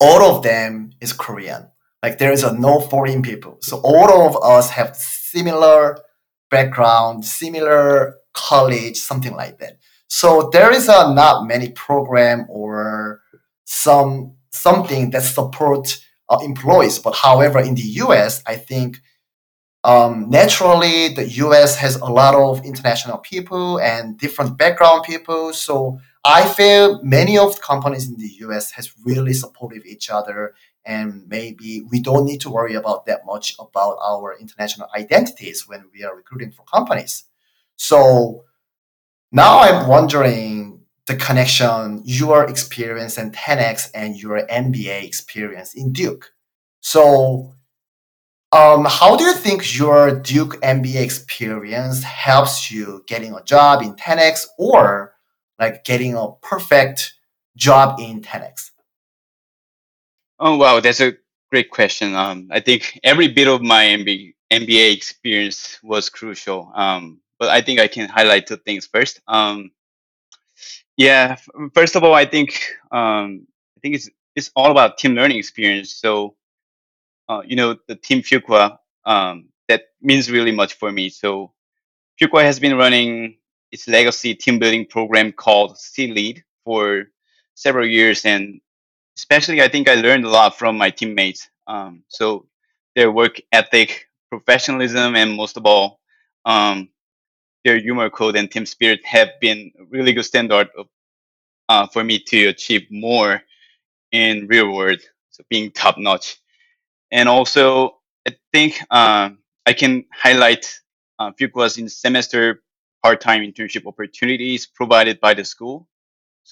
all 0.00 0.36
of 0.36 0.42
them 0.42 0.92
is 1.00 1.12
Korean. 1.12 1.71
Like 2.02 2.18
there 2.18 2.32
is 2.32 2.42
a 2.42 2.52
no 2.58 2.80
foreign 2.80 3.22
people. 3.22 3.58
So 3.60 3.80
all 3.84 4.26
of 4.26 4.36
us 4.42 4.70
have 4.70 4.96
similar 4.96 5.98
background, 6.50 7.24
similar 7.24 8.16
college, 8.34 8.96
something 8.98 9.34
like 9.34 9.58
that. 9.58 9.78
So 10.08 10.50
there 10.52 10.72
is 10.72 10.88
a 10.88 11.14
not 11.14 11.46
many 11.46 11.70
program 11.70 12.46
or 12.48 13.20
some 13.64 14.34
something 14.50 15.10
that 15.10 15.22
support 15.22 15.98
uh, 16.28 16.38
employees. 16.42 16.98
But 16.98 17.14
however, 17.14 17.60
in 17.60 17.74
the 17.74 17.88
U.S., 18.04 18.42
I 18.46 18.56
think 18.56 19.00
um, 19.84 20.28
naturally 20.28 21.08
the 21.08 21.28
U.S. 21.44 21.76
has 21.76 21.96
a 21.96 22.04
lot 22.04 22.34
of 22.34 22.64
international 22.64 23.18
people 23.18 23.78
and 23.80 24.18
different 24.18 24.58
background 24.58 25.04
people. 25.04 25.52
So 25.52 25.98
I 26.24 26.46
feel 26.46 27.02
many 27.02 27.36
of 27.36 27.56
the 27.56 27.60
companies 27.60 28.08
in 28.08 28.16
the 28.16 28.30
US 28.46 28.70
has 28.72 28.92
really 29.04 29.32
supported 29.32 29.84
each 29.84 30.08
other 30.08 30.54
and 30.84 31.26
maybe 31.28 31.82
we 31.90 32.00
don't 32.00 32.24
need 32.24 32.40
to 32.42 32.50
worry 32.50 32.74
about 32.74 33.06
that 33.06 33.24
much 33.24 33.54
about 33.58 33.96
our 34.02 34.36
international 34.38 34.88
identities 34.96 35.68
when 35.68 35.84
we 35.92 36.04
are 36.04 36.16
recruiting 36.16 36.50
for 36.50 36.64
companies. 36.64 37.24
So 37.76 38.44
now 39.30 39.60
I'm 39.60 39.88
wondering 39.88 40.80
the 41.06 41.16
connection 41.16 42.02
your 42.04 42.44
experience 42.48 43.18
in 43.18 43.30
10x 43.32 43.90
and 43.94 44.16
your 44.16 44.46
MBA 44.46 45.04
experience 45.04 45.74
in 45.74 45.92
Duke. 45.92 46.32
So 46.80 47.54
um, 48.52 48.86
how 48.88 49.16
do 49.16 49.24
you 49.24 49.32
think 49.32 49.76
your 49.76 50.20
Duke 50.20 50.60
MBA 50.60 51.02
experience 51.02 52.02
helps 52.02 52.70
you 52.70 53.02
getting 53.06 53.32
a 53.32 53.42
job 53.42 53.82
in 53.82 53.94
10x 53.94 54.46
or 54.58 55.14
like 55.58 55.84
getting 55.84 56.14
a 56.14 56.32
perfect 56.42 57.14
job 57.56 57.98
in 57.98 58.20
10x? 58.20 58.70
Oh 60.42 60.58
wow, 60.58 60.80
that's 60.80 61.00
a 61.00 61.14
great 61.50 61.70
question. 61.70 62.14
Um, 62.16 62.48
I 62.52 62.60
think 62.60 62.98
every 63.04 63.28
bit 63.28 63.48
of 63.48 63.62
my 63.62 63.84
MBA, 63.86 64.34
MBA 64.52 64.92
experience 64.94 65.78
was 65.84 66.10
crucial. 66.10 66.72
Um, 66.74 67.20
but 67.40 67.50
I 67.50 67.62
think 67.62 67.80
I 67.80 67.88
can 67.88 68.08
highlight 68.10 68.48
two 68.48 68.58
things 68.58 68.86
first. 68.86 69.20
Um, 69.28 69.70
yeah, 70.96 71.28
f- 71.38 71.48
first 71.74 71.96
of 71.96 72.04
all, 72.04 72.14
I 72.14 72.26
think 72.26 72.60
um, 72.92 73.46
I 73.76 73.80
think 73.82 73.96
it's 73.96 74.10
it's 74.36 74.50
all 74.56 74.70
about 74.72 74.98
team 74.98 75.14
learning 75.14 75.38
experience. 75.38 75.94
So 75.94 76.36
uh, 77.28 77.42
you 77.46 77.56
know, 77.56 77.76
the 77.88 77.96
team 77.96 78.22
Fuqua, 78.22 78.78
um, 79.06 79.48
that 79.68 79.84
means 80.02 80.30
really 80.30 80.52
much 80.52 80.74
for 80.74 80.92
me. 80.92 81.10
So 81.10 81.52
Fuqua 82.20 82.42
has 82.44 82.60
been 82.60 82.76
running 82.78 83.38
its 83.72 83.88
legacy 83.88 84.34
team 84.34 84.58
building 84.60 84.86
program 84.86 85.32
called 85.32 85.78
C 85.78 86.12
Lead 86.12 86.44
for 86.64 87.06
several 87.54 87.86
years, 87.86 88.26
and 88.26 88.60
especially 89.22 89.62
I 89.62 89.68
think 89.68 89.88
I 89.88 89.94
learned 89.94 90.24
a 90.24 90.28
lot 90.28 90.58
from 90.58 90.76
my 90.76 90.90
teammates. 90.90 91.48
Um, 91.68 92.02
so 92.08 92.46
their 92.96 93.10
work 93.12 93.40
ethic, 93.52 94.08
professionalism, 94.30 95.14
and 95.14 95.36
most 95.36 95.56
of 95.56 95.64
all, 95.64 96.00
um, 96.44 96.88
their 97.64 97.78
humor 97.78 98.10
code 98.10 98.34
and 98.34 98.50
team 98.50 98.66
spirit 98.66 99.00
have 99.04 99.28
been 99.40 99.70
a 99.78 99.84
really 99.84 100.12
good 100.12 100.24
standard 100.24 100.68
of, 100.76 100.86
uh, 101.68 101.86
for 101.86 102.02
me 102.02 102.18
to 102.18 102.48
achieve 102.48 102.82
more 102.90 103.40
in 104.10 104.48
real 104.48 104.74
world. 104.74 105.00
So 105.30 105.44
being 105.48 105.70
top 105.70 105.96
notch, 105.98 106.38
and 107.12 107.28
also 107.28 107.98
I 108.26 108.34
think 108.52 108.80
um, 108.90 109.38
I 109.64 109.72
can 109.72 110.04
highlight 110.12 110.66
uh, 111.20 111.30
Fuqua's 111.38 111.78
in 111.78 111.88
semester 111.88 112.62
part-time 113.04 113.42
internship 113.42 113.86
opportunities 113.86 114.66
provided 114.66 115.20
by 115.20 115.34
the 115.34 115.44
school. 115.44 115.86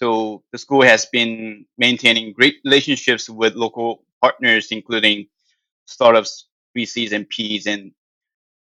So 0.00 0.42
the 0.50 0.56
school 0.56 0.80
has 0.80 1.04
been 1.04 1.66
maintaining 1.76 2.32
great 2.32 2.56
relationships 2.64 3.28
with 3.28 3.54
local 3.54 4.02
partners, 4.22 4.68
including 4.70 5.26
startups, 5.84 6.46
VCs, 6.74 7.12
and 7.12 7.28
Ps, 7.28 7.66
and 7.66 7.92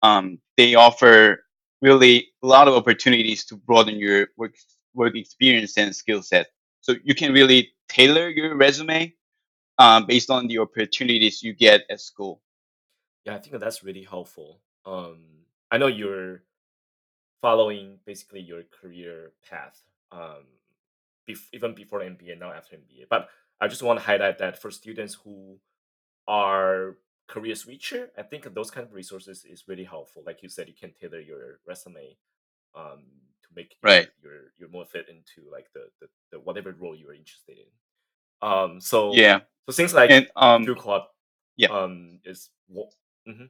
um, 0.02 0.38
they 0.56 0.76
offer 0.76 1.44
really 1.82 2.28
a 2.44 2.46
lot 2.46 2.68
of 2.68 2.74
opportunities 2.74 3.44
to 3.46 3.56
broaden 3.56 3.98
your 3.98 4.28
work 4.36 4.54
work 4.94 5.16
experience 5.16 5.76
and 5.76 5.94
skill 5.94 6.22
set. 6.22 6.46
So 6.80 6.94
you 7.02 7.14
can 7.14 7.32
really 7.32 7.72
tailor 7.88 8.28
your 8.28 8.56
resume 8.56 9.12
um, 9.78 10.06
based 10.06 10.30
on 10.30 10.46
the 10.46 10.58
opportunities 10.58 11.42
you 11.42 11.54
get 11.54 11.82
at 11.90 12.00
school. 12.00 12.40
Yeah, 13.24 13.34
I 13.34 13.38
think 13.38 13.58
that's 13.58 13.82
really 13.82 14.04
helpful. 14.04 14.60
Um, 14.86 15.18
I 15.72 15.78
know 15.78 15.88
you're 15.88 16.44
following 17.42 17.98
basically 18.06 18.40
your 18.40 18.62
career 18.80 19.32
path, 19.50 19.82
um, 20.12 20.46
bef- 21.28 21.48
even 21.52 21.74
before 21.74 22.00
MBA, 22.00 22.38
now 22.38 22.52
after 22.52 22.76
MBA. 22.76 23.06
But 23.10 23.28
I 23.60 23.68
just 23.68 23.82
want 23.82 23.98
to 24.00 24.04
highlight 24.06 24.38
that 24.38 24.60
for 24.60 24.70
students 24.70 25.14
who 25.24 25.58
are 26.28 26.96
career 27.28 27.54
switcher, 27.54 28.10
I 28.18 28.22
think 28.22 28.52
those 28.54 28.70
kind 28.70 28.86
of 28.86 28.94
resources 28.94 29.44
is 29.44 29.64
really 29.68 29.84
helpful. 29.84 30.22
Like 30.26 30.42
you 30.42 30.48
said, 30.48 30.68
you 30.68 30.74
can 30.74 30.92
tailor 31.00 31.20
your 31.20 31.60
resume 31.66 32.16
um, 32.74 33.04
to 33.42 33.48
make 33.54 33.76
your 33.82 33.92
Right. 33.92 34.08
your 34.22 34.52
your 34.58 34.68
more 34.70 34.84
fit 34.84 35.08
into 35.08 35.50
like 35.50 35.68
the, 35.74 35.86
the, 36.00 36.08
the 36.32 36.40
whatever 36.40 36.72
role 36.78 36.96
you're 36.96 37.14
interested 37.14 37.58
in. 37.58 38.48
Um, 38.48 38.80
so 38.80 39.12
Yeah. 39.12 39.40
so 39.68 39.72
things 39.72 39.94
like 39.94 40.10
And 40.10 40.28
um, 40.36 40.64
Field 40.64 40.78
Club 40.78 41.02
yeah. 41.56 41.68
um 41.68 42.20
is 42.24 42.50
what 42.68 42.92
Mm-hmm. 43.28 43.46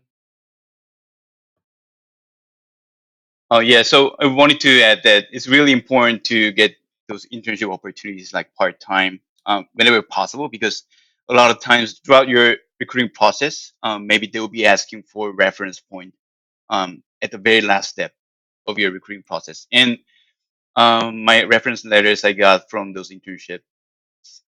Oh 3.51 3.61
yeah, 3.61 3.83
so 3.83 4.17
I 4.19 4.27
wanted 4.27 4.61
to 4.61 4.83
add 4.83 5.03
that 5.05 5.27
it's 5.31 5.47
really 5.47 5.73
important 5.73 6.25
to 6.25 6.51
get 6.53 6.75
those 7.09 7.27
internship 7.33 7.73
opportunities 7.73 8.33
like 8.33 8.55
part 8.55 8.81
time 8.81 9.21
um, 9.47 9.67
whenever 9.75 10.03
possible 10.03 10.49
because 10.49 10.85
a 11.29 11.35
lot 11.35 11.51
of 11.51 11.61
times 11.61 12.01
throughout 12.05 12.29
your 12.29 12.57
recruiting 12.81 13.11
process, 13.13 13.73
um, 13.83 14.07
maybe 14.07 14.27
they 14.27 14.41
will 14.41 14.49
be 14.49 14.67
asking 14.67 15.03
for 15.03 15.33
reference 15.33 15.81
point 15.81 16.15
um, 16.71 17.03
at 17.23 17.31
the 17.31 17.39
very 17.39 17.61
last 17.61 17.91
step 17.91 18.13
of 18.67 18.79
your 18.79 18.91
recruiting 18.91 19.23
process. 19.23 19.67
And 19.73 19.99
um, 20.77 21.25
my 21.25 21.45
reference 21.45 21.85
letters 21.85 22.25
I 22.25 22.33
got 22.33 22.69
from 22.71 22.93
those 22.93 23.11
internships 23.11 23.61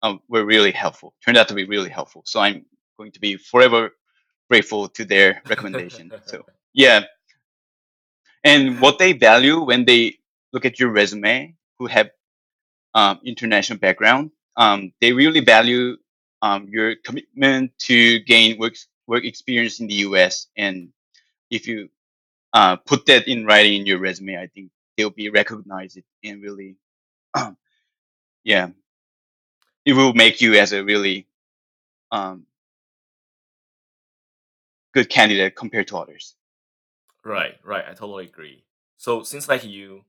um, 0.03 0.21
were 0.29 0.45
really 0.45 0.73
helpful. 0.73 1.15
Turned 1.25 1.37
out 1.37 1.49
to 1.49 1.55
be 1.55 1.65
really 1.65 1.91
helpful. 1.91 2.23
So 2.27 2.41
I'm 2.41 2.65
going 2.99 3.13
to 3.13 3.21
be 3.21 3.37
forever 3.37 3.91
grateful 4.51 4.89
to 4.89 5.05
their 5.05 5.43
recommendation. 5.49 6.11
So 6.25 6.45
yeah, 6.75 7.05
and 8.45 8.81
what 8.81 8.99
they 8.99 9.13
value 9.13 9.63
when 9.63 9.85
they 9.85 10.19
look 10.53 10.65
at 10.65 10.79
your 10.79 10.91
resume 10.91 11.55
who 11.79 11.87
have 11.87 12.11
um, 12.97 13.21
international 13.25 13.79
background 13.81 14.33
um, 14.59 14.93
they 15.03 15.13
really 15.13 15.41
value 15.41 15.97
um, 16.43 16.69
your 16.69 16.97
commitment 16.97 17.73
to 17.79 18.21
gain 18.21 18.59
work, 18.59 18.75
work 19.07 19.25
experience 19.25 19.81
in 19.81 19.89
the 19.89 19.97
us 19.97 20.49
and 20.57 20.91
if 21.51 21.69
you 21.69 21.91
uh, 22.55 22.77
put 22.77 23.07
that 23.07 23.29
in 23.29 23.47
writing 23.47 23.75
in 23.81 23.87
your 23.87 24.01
resume 24.01 24.39
i 24.39 24.49
think 24.49 24.71
they'll 24.97 25.11
be 25.11 25.31
recognized 25.31 26.01
and 26.25 26.43
really 26.43 26.77
yeah 28.45 28.69
it 29.87 29.95
will 29.95 30.15
make 30.15 30.41
you 30.41 30.55
as 30.55 30.73
a 30.73 30.85
really 30.85 31.29
um, 32.13 32.47
good 34.95 35.11
candidate 35.11 35.55
compared 35.57 35.89
to 35.89 35.99
others 35.99 36.37
Right, 37.27 37.57
right. 37.65 37.85
I 37.89 37.93
totally 37.93 38.27
agree. 38.27 38.63
So 38.99 39.25
since 39.25 39.49
like 39.49 39.65
you 39.65 40.05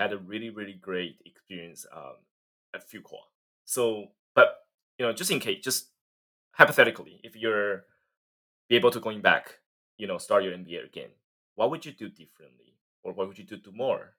had 0.00 0.12
a 0.12 0.18
really, 0.18 0.50
really 0.50 0.72
great 0.72 1.20
experience 1.26 1.86
um, 1.94 2.16
at 2.74 2.88
Fuqua, 2.88 3.20
so 3.64 4.06
but 4.34 4.56
you 4.98 5.04
know, 5.06 5.12
just 5.12 5.30
in 5.30 5.40
case, 5.40 5.62
just 5.62 5.88
hypothetically, 6.52 7.20
if 7.22 7.36
you're 7.36 7.84
be 8.68 8.76
able 8.76 8.90
to 8.90 9.00
going 9.00 9.20
back, 9.20 9.58
you 9.98 10.06
know, 10.06 10.18
start 10.18 10.44
your 10.44 10.52
MBA 10.52 10.86
again, 10.86 11.10
what 11.56 11.70
would 11.70 11.84
you 11.84 11.92
do 11.92 12.08
differently, 12.08 12.74
or 13.02 13.12
what 13.12 13.28
would 13.28 13.38
you 13.38 13.44
do 13.44 13.56
do 13.56 13.72
more? 13.72 14.14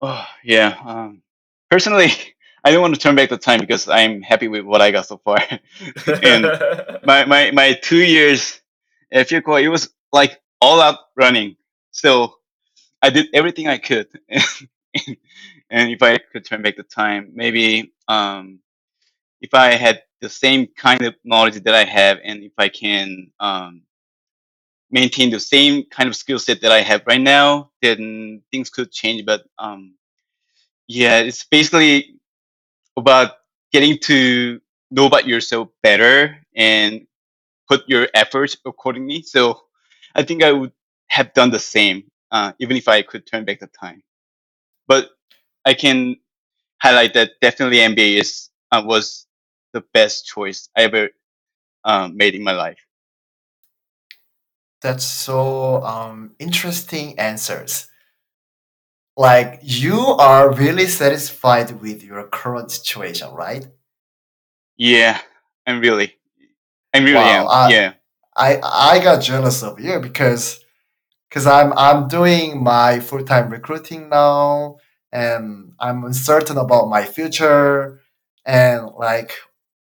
Oh 0.00 0.24
yeah. 0.42 0.76
Um, 0.84 1.22
personally, 1.70 2.10
I 2.64 2.70
don't 2.70 2.80
want 2.80 2.94
to 2.94 3.00
turn 3.00 3.14
back 3.16 3.28
the 3.28 3.36
time 3.36 3.60
because 3.60 3.88
I'm 3.88 4.22
happy 4.22 4.48
with 4.48 4.64
what 4.64 4.80
I 4.80 4.90
got 4.90 5.06
so 5.06 5.18
far. 5.18 5.38
and 6.22 6.44
my, 7.04 7.24
my 7.26 7.50
my 7.50 7.78
two 7.82 8.02
years 8.02 8.62
at 9.10 9.28
Fuqua, 9.28 9.62
it 9.62 9.68
was 9.68 9.90
like 10.12 10.40
all 10.60 10.80
out 10.80 10.98
running. 11.16 11.56
So 11.90 12.38
I 13.02 13.10
did 13.10 13.28
everything 13.34 13.68
I 13.68 13.78
could. 13.78 14.08
and 14.28 15.90
if 15.90 16.02
I 16.02 16.18
could 16.18 16.44
turn 16.44 16.62
back 16.62 16.76
the 16.76 16.84
time, 16.84 17.32
maybe 17.34 17.92
um, 18.08 18.60
if 19.40 19.54
I 19.54 19.72
had 19.72 20.02
the 20.20 20.28
same 20.30 20.68
kind 20.68 21.02
of 21.02 21.14
knowledge 21.24 21.62
that 21.62 21.74
I 21.74 21.84
have, 21.84 22.18
and 22.24 22.44
if 22.44 22.52
I 22.58 22.68
can 22.68 23.32
um, 23.40 23.82
maintain 24.90 25.30
the 25.30 25.40
same 25.40 25.84
kind 25.86 26.08
of 26.08 26.16
skill 26.16 26.38
set 26.38 26.60
that 26.62 26.72
I 26.72 26.82
have 26.82 27.02
right 27.06 27.20
now, 27.20 27.70
then 27.82 28.42
things 28.52 28.70
could 28.70 28.92
change. 28.92 29.24
But 29.26 29.44
um, 29.58 29.94
yeah, 30.88 31.18
it's 31.18 31.44
basically 31.44 32.16
about 32.96 33.32
getting 33.72 33.98
to 33.98 34.60
know 34.90 35.06
about 35.06 35.26
yourself 35.26 35.68
better 35.82 36.38
and 36.54 37.06
put 37.68 37.88
your 37.88 38.08
efforts 38.14 38.56
accordingly. 38.66 39.22
So 39.22 39.62
I 40.14 40.22
think 40.24 40.44
I 40.44 40.52
would 40.52 40.72
have 41.08 41.34
done 41.34 41.50
the 41.50 41.60
same, 41.60 42.04
uh, 42.32 42.54
even 42.60 42.78
if 42.78 42.88
I 42.88 43.02
could 43.02 43.26
turn 43.26 43.46
back 43.46 43.60
the 43.60 43.68
time. 43.68 44.02
But 44.88 45.10
I 45.64 45.74
can 45.74 46.16
highlight 46.82 47.14
that 47.14 47.32
definitely 47.42 47.78
MBA 47.78 48.20
is 48.20 48.50
uh, 48.72 48.82
was 48.86 49.26
the 49.74 49.82
best 49.94 50.26
choice 50.26 50.68
I 50.76 50.82
ever 50.84 51.10
um, 51.84 52.16
made 52.16 52.34
in 52.34 52.44
my 52.44 52.52
life. 52.52 52.78
That's 54.82 55.04
so 55.04 55.82
um, 55.84 56.34
interesting 56.38 57.18
answers. 57.18 57.88
Like 59.16 59.60
you 59.62 59.98
are 59.98 60.52
really 60.54 60.86
satisfied 60.86 61.80
with 61.82 62.02
your 62.04 62.24
current 62.28 62.70
situation, 62.72 63.30
right? 63.32 63.66
Yeah, 64.76 65.20
I'm 65.66 65.80
really, 65.80 66.14
I 66.94 66.98
really 67.00 67.30
Wow, 67.30 67.30
am. 67.30 67.50
I 67.50 67.64
Yeah. 67.64 67.94
I 68.36 68.60
I 68.62 69.00
got 69.04 69.22
jealous 69.22 69.62
of 69.62 69.80
you 69.80 70.00
because 70.00 70.61
because 71.32 71.46
I'm 71.46 71.72
I'm 71.78 72.08
doing 72.08 72.62
my 72.62 73.00
full 73.00 73.24
time 73.24 73.48
recruiting 73.48 74.10
now, 74.10 74.76
and 75.12 75.72
I'm 75.80 76.04
uncertain 76.04 76.58
about 76.58 76.90
my 76.90 77.04
future, 77.06 78.02
and 78.44 78.90
like 78.98 79.32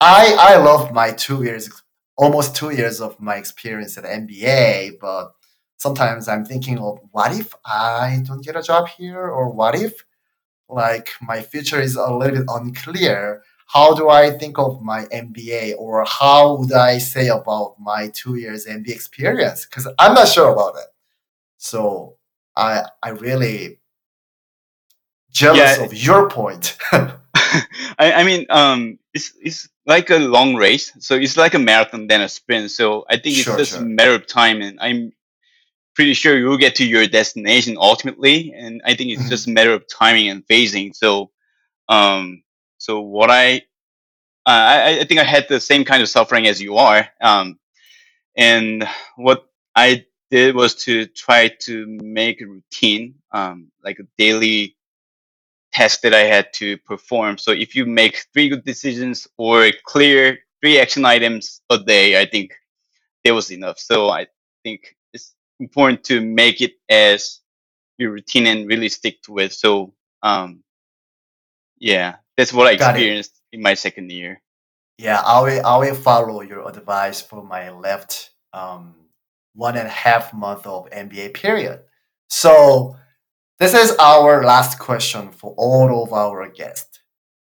I 0.00 0.36
I 0.38 0.56
love 0.58 0.92
my 0.92 1.10
two 1.10 1.42
years, 1.42 1.68
almost 2.16 2.54
two 2.54 2.70
years 2.70 3.00
of 3.00 3.18
my 3.20 3.36
experience 3.36 3.98
at 3.98 4.04
MBA, 4.04 5.00
but 5.00 5.32
sometimes 5.78 6.28
I'm 6.28 6.44
thinking 6.44 6.78
of 6.78 7.00
what 7.10 7.36
if 7.36 7.52
I 7.66 8.22
don't 8.24 8.44
get 8.44 8.54
a 8.54 8.62
job 8.62 8.86
here, 8.86 9.26
or 9.26 9.50
what 9.50 9.74
if 9.74 10.04
like 10.68 11.10
my 11.20 11.42
future 11.42 11.80
is 11.80 11.96
a 11.96 12.12
little 12.14 12.36
bit 12.36 12.46
unclear. 12.48 13.42
How 13.66 13.94
do 13.94 14.10
I 14.10 14.30
think 14.30 14.58
of 14.58 14.82
my 14.82 15.06
MBA, 15.06 15.74
or 15.76 16.04
how 16.04 16.56
would 16.58 16.72
I 16.72 16.98
say 16.98 17.28
about 17.28 17.76
my 17.80 18.10
two 18.14 18.36
years 18.36 18.66
MBA 18.66 18.90
experience? 18.90 19.66
Because 19.66 19.88
I'm 19.98 20.14
not 20.14 20.28
sure 20.28 20.52
about 20.52 20.76
it. 20.76 20.91
So 21.62 22.16
I 22.56 22.82
I 23.02 23.10
really 23.10 23.78
jealous 25.30 25.78
Yeah. 25.78 25.84
of 25.84 25.94
your 25.94 26.28
point. 26.28 26.76
I, 27.98 28.12
I 28.12 28.24
mean, 28.24 28.46
um, 28.50 28.98
it's 29.14 29.32
it's 29.42 29.68
like 29.86 30.10
a 30.10 30.18
long 30.18 30.56
race, 30.56 30.92
so 31.00 31.14
it's 31.16 31.36
like 31.36 31.54
a 31.54 31.58
marathon 31.58 32.06
than 32.06 32.20
a 32.22 32.28
sprint. 32.28 32.70
So 32.70 33.04
I 33.08 33.16
think 33.18 33.38
it's 33.38 33.44
sure, 33.44 33.56
just 33.56 33.76
a 33.76 33.80
matter 33.80 34.14
of 34.14 34.26
time, 34.26 34.62
and 34.62 34.78
I'm 34.80 35.12
pretty 35.94 36.14
sure 36.14 36.38
you'll 36.38 36.58
get 36.58 36.76
to 36.76 36.86
your 36.86 37.06
destination 37.06 37.76
ultimately. 37.78 38.52
And 38.56 38.82
I 38.84 38.94
think 38.94 39.10
it's 39.12 39.28
just 39.28 39.46
Mhm. 39.46 39.48
a 39.48 39.50
matter 39.52 39.72
of 39.74 39.86
timing 39.88 40.28
and 40.30 40.46
phasing. 40.46 40.94
So, 40.94 41.30
um, 41.88 42.42
so 42.78 43.00
what 43.00 43.30
I 43.30 43.58
uh, 44.46 44.50
I, 44.50 45.00
I 45.00 45.04
think 45.04 45.20
I 45.20 45.24
had 45.24 45.46
the 45.48 45.60
same 45.60 45.84
kind 45.84 46.02
of 46.02 46.08
suffering 46.08 46.46
as 46.46 46.60
you 46.62 46.76
are. 46.76 47.08
Um, 47.20 47.58
and 48.36 48.88
what 49.16 49.46
I 49.76 50.06
did 50.32 50.56
was 50.56 50.74
to 50.86 51.06
try 51.06 51.48
to 51.48 51.86
make 51.86 52.40
a 52.40 52.46
routine, 52.46 53.14
um, 53.32 53.70
like 53.84 53.98
a 53.98 54.08
daily 54.16 54.74
test 55.72 56.02
that 56.02 56.14
I 56.14 56.20
had 56.20 56.52
to 56.54 56.78
perform. 56.78 57.36
So 57.36 57.52
if 57.52 57.76
you 57.76 57.84
make 57.84 58.26
three 58.32 58.48
good 58.48 58.64
decisions 58.64 59.28
or 59.36 59.70
clear 59.84 60.38
three 60.60 60.80
action 60.80 61.04
items 61.04 61.60
a 61.68 61.78
day, 61.78 62.18
I 62.18 62.24
think 62.24 62.54
that 63.24 63.34
was 63.34 63.52
enough. 63.52 63.78
So 63.78 64.08
I 64.08 64.26
think 64.64 64.96
it's 65.12 65.34
important 65.60 66.02
to 66.04 66.22
make 66.22 66.62
it 66.62 66.72
as 66.88 67.40
your 67.98 68.12
routine 68.12 68.46
and 68.46 68.66
really 68.66 68.88
stick 68.88 69.22
to 69.24 69.38
it. 69.38 69.52
So 69.52 69.92
um, 70.22 70.62
yeah, 71.78 72.16
that's 72.38 72.54
what 72.54 72.68
I 72.68 72.76
Got 72.76 72.96
it. 72.96 73.00
experienced 73.00 73.38
in 73.52 73.60
my 73.60 73.74
second 73.74 74.10
year. 74.10 74.40
Yeah, 74.96 75.20
I 75.20 75.40
will 75.40 75.66
I 75.66 75.76
will 75.76 75.94
follow 75.94 76.40
your 76.40 76.66
advice 76.68 77.20
for 77.20 77.44
my 77.44 77.70
left 77.70 78.30
um 78.54 78.94
one 79.54 79.76
and 79.76 79.86
a 79.86 79.90
half 79.90 80.32
month 80.32 80.66
of 80.66 80.88
MBA 80.90 81.34
period. 81.34 81.80
So 82.28 82.96
this 83.58 83.74
is 83.74 83.96
our 83.98 84.44
last 84.44 84.78
question 84.78 85.30
for 85.30 85.54
all 85.56 86.02
of 86.02 86.12
our 86.12 86.48
guests. 86.48 87.00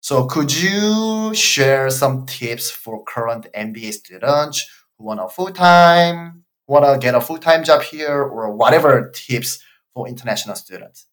So 0.00 0.26
could 0.26 0.50
you 0.54 1.34
share 1.34 1.90
some 1.90 2.26
tips 2.26 2.70
for 2.70 3.04
current 3.04 3.46
MBA 3.54 3.92
students 3.92 4.66
who 4.96 5.04
want 5.04 5.20
a 5.20 5.28
full 5.28 5.52
time, 5.52 6.44
want 6.66 6.84
to 6.84 6.98
get 6.98 7.14
a 7.14 7.20
full 7.20 7.38
time 7.38 7.64
job 7.64 7.82
here, 7.82 8.22
or 8.22 8.50
whatever 8.52 9.10
tips 9.14 9.62
for 9.92 10.08
international 10.08 10.56
students? 10.56 11.06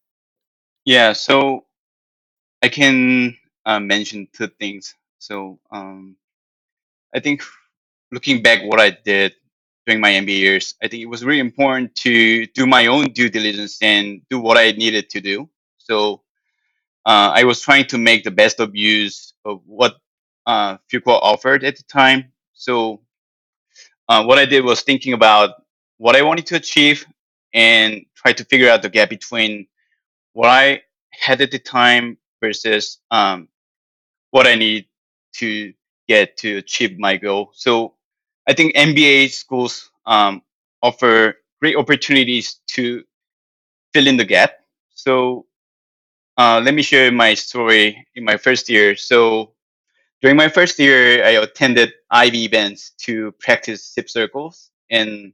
Yeah, 0.85 1.11
so 1.13 1.65
I 2.63 2.69
can 2.69 3.35
uh, 3.65 3.81
mention 3.81 4.29
two 4.31 4.47
things. 4.47 4.95
So 5.19 5.59
um, 5.69 6.15
I 7.13 7.19
think 7.19 7.43
looking 8.11 8.41
back 8.41 8.63
what 8.63 8.79
I 8.79 8.91
did 8.91 9.35
during 9.87 10.01
my 10.01 10.11
MBA 10.11 10.37
years, 10.39 10.75
I 10.83 10.89
think 10.89 11.03
it 11.03 11.07
was 11.07 11.25
really 11.25 11.39
important 11.39 11.95
to 11.97 12.47
do 12.47 12.67
my 12.67 12.87
own 12.87 13.05
due 13.13 13.29
diligence 13.29 13.79
and 13.81 14.21
do 14.29 14.39
what 14.39 14.57
I 14.57 14.73
needed 14.73 15.09
to 15.11 15.21
do. 15.21 15.49
So 15.79 16.23
uh, 17.05 17.31
I 17.35 17.45
was 17.45 17.61
trying 17.61 17.87
to 17.87 17.99
make 17.99 18.23
the 18.25 18.31
best 18.31 18.59
of 18.59 18.75
use 18.75 19.33
of 19.45 19.61
what 19.65 19.97
uh, 20.47 20.77
Fuqua 20.91 21.19
offered 21.21 21.63
at 21.63 21.77
the 21.77 21.83
time. 21.83 22.33
So 22.53 23.01
uh, 24.09 24.25
what 24.25 24.39
I 24.39 24.45
did 24.45 24.65
was 24.65 24.81
thinking 24.81 25.13
about 25.13 25.63
what 25.97 26.15
I 26.15 26.23
wanted 26.23 26.47
to 26.47 26.55
achieve 26.57 27.05
and 27.53 28.05
try 28.15 28.33
to 28.33 28.45
figure 28.45 28.69
out 28.69 28.81
the 28.83 28.89
gap 28.89 29.09
between 29.09 29.67
what 30.33 30.49
I 30.49 30.83
had 31.11 31.41
at 31.41 31.51
the 31.51 31.59
time 31.59 32.17
versus 32.41 32.99
um, 33.11 33.49
what 34.31 34.47
I 34.47 34.55
need 34.55 34.87
to 35.35 35.73
get 36.07 36.37
to 36.39 36.57
achieve 36.57 36.99
my 36.99 37.17
goal. 37.17 37.51
So 37.55 37.95
I 38.47 38.53
think 38.53 38.75
MBA 38.75 39.29
schools 39.29 39.91
um, 40.05 40.41
offer 40.81 41.35
great 41.59 41.75
opportunities 41.75 42.61
to 42.67 43.03
fill 43.93 44.07
in 44.07 44.17
the 44.17 44.25
gap. 44.25 44.53
So 44.91 45.45
uh, 46.37 46.61
let 46.63 46.73
me 46.73 46.81
share 46.81 47.11
my 47.11 47.33
story 47.33 48.07
in 48.15 48.23
my 48.23 48.37
first 48.37 48.69
year. 48.69 48.95
So 48.95 49.53
during 50.21 50.37
my 50.37 50.49
first 50.49 50.79
year, 50.79 51.23
I 51.23 51.31
attended 51.31 51.93
IB 52.09 52.45
events 52.45 52.91
to 53.05 53.33
practice 53.33 53.83
SIP 53.83 54.09
circles, 54.09 54.71
and 54.89 55.33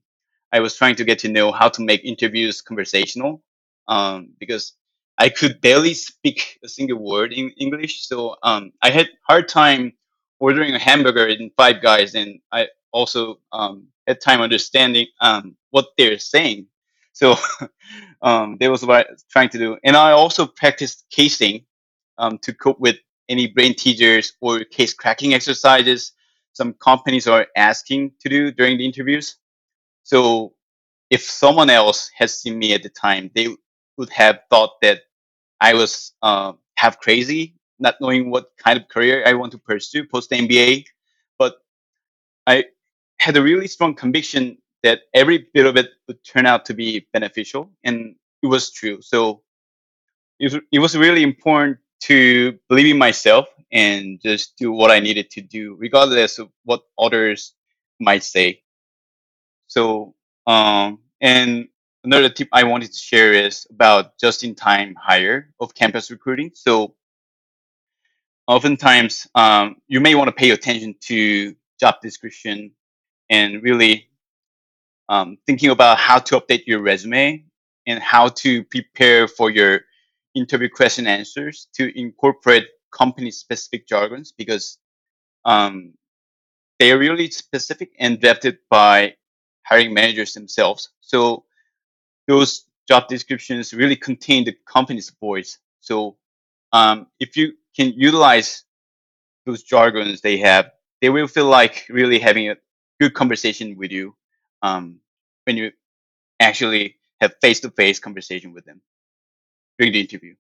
I 0.52 0.60
was 0.60 0.76
trying 0.76 0.96
to 0.96 1.06
get 1.06 1.20
to 1.20 1.30
know 1.30 1.52
how 1.52 1.70
to 1.70 1.82
make 1.82 2.04
interviews 2.04 2.62
conversational 2.62 3.44
um, 3.88 4.30
because 4.40 4.74
I 5.18 5.30
could 5.30 5.62
barely 5.62 5.94
speak 5.94 6.60
a 6.64 6.68
single 6.68 6.98
word 7.00 7.34
in 7.34 7.52
English. 7.52 8.08
So 8.08 8.36
um, 8.44 8.74
I 8.82 8.90
had 8.90 9.10
hard 9.28 9.48
time 9.48 9.94
ordering 10.44 10.76
a 10.76 10.80
hamburger 10.80 11.28
in 11.28 11.52
Five 11.58 11.82
Guys, 11.82 12.16
and 12.16 12.40
I 12.52 12.68
also 12.92 13.40
um, 13.54 13.88
had 14.08 14.22
time 14.22 14.42
understanding 14.42 15.08
um, 15.22 15.58
what 15.72 15.88
they're 15.98 16.20
saying. 16.20 16.68
So 17.14 17.36
um, 18.22 18.58
that 18.60 18.72
was 18.72 18.86
what 18.86 19.08
I 19.08 19.12
was 19.12 19.26
trying 19.32 19.50
to 19.50 19.60
do. 19.60 19.78
And 19.84 19.96
I 19.96 20.12
also 20.12 20.48
practiced 20.48 21.06
casing 21.12 21.66
um, 22.18 22.40
to 22.40 22.54
cope 22.54 22.80
with 22.80 22.98
any 23.30 23.48
brain 23.48 23.76
teasers 23.76 24.34
or 24.42 24.66
case 24.66 24.94
cracking 24.94 25.34
exercises 25.34 26.14
some 26.54 26.74
companies 26.74 27.28
are 27.28 27.48
asking 27.58 28.14
to 28.22 28.30
do 28.30 28.52
during 28.52 28.78
the 28.78 28.86
interviews. 28.86 29.38
So 30.04 30.54
if 31.10 31.24
someone 31.24 31.70
else 31.70 32.12
has 32.16 32.40
seen 32.40 32.60
me 32.60 32.74
at 32.74 32.84
the 32.84 32.90
time, 32.90 33.32
they 33.36 33.50
would 33.98 34.10
have 34.12 34.42
thought 34.50 34.82
that 34.82 35.02
I 35.62 35.74
was 35.76 36.14
uh, 36.22 36.54
half 36.78 37.00
crazy, 37.00 37.56
not 37.84 37.96
knowing 38.02 38.32
what 38.32 38.46
kind 38.58 38.80
of 38.80 38.88
career 38.88 39.24
I 39.28 39.34
want 39.34 39.52
to 39.52 39.60
pursue 39.60 40.08
post 40.08 40.32
MBA. 40.32 40.86
But 41.38 41.58
I 42.48 42.66
had 43.20 43.38
a 43.38 43.44
really 43.44 43.68
strong 43.68 43.94
conviction 43.94 44.58
that 44.82 45.02
every 45.14 45.48
bit 45.54 45.66
of 45.66 45.78
it 45.78 45.90
would 46.08 46.24
turn 46.24 46.46
out 46.46 46.66
to 46.66 46.74
be 46.74 47.08
beneficial, 47.14 47.72
and 47.84 48.16
it 48.42 48.48
was 48.48 48.72
true. 48.72 49.02
So 49.02 49.44
it 50.40 50.80
was, 50.80 50.98
really 50.98 51.24
important 51.24 51.78
to 52.02 52.58
believe 52.68 52.88
in 52.88 52.98
myself 52.98 53.48
and 53.72 54.20
just 54.22 54.58
do 54.58 54.72
what 54.72 54.92
I 54.92 55.00
needed 55.00 55.30
to 55.32 55.42
do, 55.42 55.76
regardless 55.80 56.40
of 56.40 56.50
what 56.66 56.82
others 57.00 57.54
might 58.00 58.24
say. 58.24 58.62
So, 59.68 60.16
um, 60.48 61.00
and 61.22 61.70
another 62.04 62.30
tip 62.30 62.50
I 62.52 62.64
wanted 62.66 62.92
to 62.92 62.98
share 62.98 63.32
is 63.34 63.66
about 63.70 64.18
just-in-time 64.20 64.96
hire 65.00 65.54
of 65.62 65.74
campus 65.74 66.12
recruiting. 66.12 66.52
So, 66.54 66.96
oftentimes, 68.48 69.28
um, 69.36 69.78
you 69.88 70.02
may 70.02 70.16
want 70.16 70.28
to 70.30 70.34
pay 70.34 70.52
attention 70.52 70.96
to 71.02 71.56
job 71.80 71.96
description 72.02 72.72
and 73.30 73.64
really 73.64 74.08
um, 75.10 75.38
thinking 75.46 75.70
about 75.70 75.98
how 75.98 76.20
to 76.20 76.40
update 76.40 76.66
your 76.68 76.82
resume 76.82 77.46
and 77.88 78.02
how 78.02 78.30
to 78.30 78.64
prepare 78.66 79.28
for 79.28 79.50
your 79.50 79.82
interview 80.36 80.70
question 80.70 81.08
answers 81.08 81.68
to 81.74 81.98
incorporate 82.00 82.68
company 82.92 83.32
specific 83.32 83.88
jargons 83.88 84.32
because 84.32 84.78
um, 85.46 85.94
they 86.80 86.92
are 86.92 86.98
really 87.00 87.30
specific 87.32 87.92
and 88.00 88.22
drafted 88.22 88.58
by 88.70 89.16
hiring 89.66 89.94
managers 89.94 90.34
themselves. 90.34 90.90
So 91.02 91.46
those 92.28 92.66
job 92.88 93.08
descriptions 93.08 93.74
really 93.74 93.96
contain 93.96 94.46
the 94.46 94.56
company's 94.68 95.12
voice. 95.22 95.60
So 95.82 96.18
um, 96.74 97.08
if 97.20 97.38
you 97.38 97.54
can 97.76 97.94
utilize 97.96 98.64
those 99.46 99.64
jargons 99.64 100.22
they 100.22 100.38
have, 100.38 100.72
they 101.02 101.10
will 101.10 101.28
feel 101.28 101.46
like 101.46 101.86
really 101.90 102.20
having 102.20 102.50
a 102.50 102.56
good 103.00 103.14
conversation 103.14 103.78
with 103.78 103.92
you 103.92 104.16
um, 104.62 105.00
when 105.46 105.58
you 105.58 105.72
actually 106.40 106.96
have 107.20 107.34
face-to-face 107.42 108.00
conversation 108.00 108.54
with 108.54 108.66
them 108.66 108.82
during 109.78 109.94
the 109.94 110.02
interview. 110.02 110.36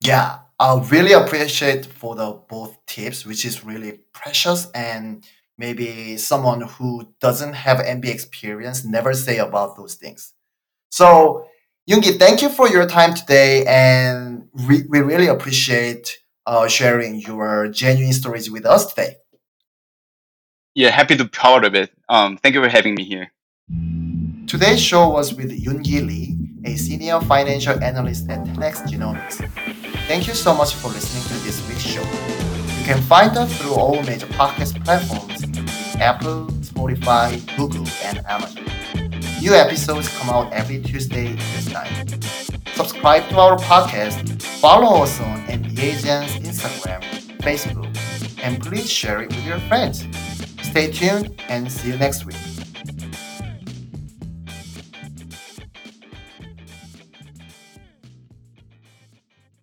Yeah, 0.00 0.40
I 0.58 0.78
really 0.90 1.12
appreciate 1.12 1.86
for 1.86 2.14
the 2.14 2.40
both 2.48 2.84
tips, 2.86 3.24
which 3.24 3.44
is 3.44 3.64
really 3.64 4.00
precious 4.12 4.70
and 4.72 5.24
maybe 5.58 6.16
someone 6.18 6.60
who 6.60 7.12
doesn't 7.20 7.54
have 7.54 7.78
MBA 7.78 8.12
experience 8.12 8.84
never 8.84 9.14
say 9.14 9.38
about 9.38 9.76
those 9.76 9.94
things. 9.94 10.34
So, 10.90 11.46
Yoongi, 11.88 12.18
thank 12.18 12.42
you 12.42 12.48
for 12.48 12.68
your 12.68 12.84
time 12.84 13.14
today, 13.14 13.64
and 13.64 14.48
we, 14.66 14.82
we 14.88 14.98
really 14.98 15.28
appreciate 15.28 16.18
uh, 16.44 16.66
sharing 16.66 17.20
your 17.20 17.68
genuine 17.68 18.12
stories 18.12 18.50
with 18.50 18.66
us 18.66 18.92
today. 18.92 19.14
Yeah, 20.74 20.90
happy 20.90 21.14
to 21.16 21.22
be 21.22 21.30
part 21.30 21.64
of 21.64 21.76
it. 21.76 21.92
Um, 22.08 22.38
thank 22.38 22.56
you 22.56 22.62
for 22.62 22.68
having 22.68 22.96
me 22.96 23.04
here. 23.04 23.32
Today's 24.48 24.82
show 24.82 25.08
was 25.10 25.32
with 25.32 25.52
Yoongi 25.52 26.04
Lee, 26.04 26.36
a 26.64 26.74
senior 26.74 27.20
financial 27.20 27.80
analyst 27.80 28.28
at 28.30 28.44
10x 28.46 28.88
Genomics. 28.88 29.48
Thank 30.08 30.26
you 30.26 30.34
so 30.34 30.52
much 30.54 30.74
for 30.74 30.88
listening 30.88 31.22
to 31.22 31.44
this 31.44 31.66
week's 31.68 31.82
show. 31.82 32.02
You 32.02 32.84
can 32.84 33.00
find 33.02 33.36
us 33.36 33.56
through 33.58 33.74
all 33.74 34.02
major 34.02 34.26
podcast 34.26 34.84
platforms 34.84 35.44
Apple, 36.00 36.46
Spotify, 36.62 37.56
Google, 37.56 37.86
and 38.02 38.26
Amazon. 38.26 38.85
New 39.40 39.54
episodes 39.54 40.08
come 40.16 40.30
out 40.30 40.52
every 40.52 40.80
Tuesday 40.80 41.34
this 41.34 41.66
time. 41.70 41.92
Subscribe 42.74 43.28
to 43.28 43.38
our 43.38 43.56
podcast, 43.58 44.42
follow 44.42 45.02
us 45.02 45.20
on 45.20 45.44
Agents 45.78 46.36
Instagram, 46.38 47.02
Facebook, 47.38 47.94
and 48.42 48.60
please 48.62 48.90
share 48.90 49.22
it 49.22 49.28
with 49.28 49.44
your 49.46 49.58
friends. 49.60 50.04
Stay 50.62 50.90
tuned 50.90 51.40
and 51.48 51.70
see 51.70 51.90
you 51.90 51.96
next 51.98 52.24
week. 52.24 52.55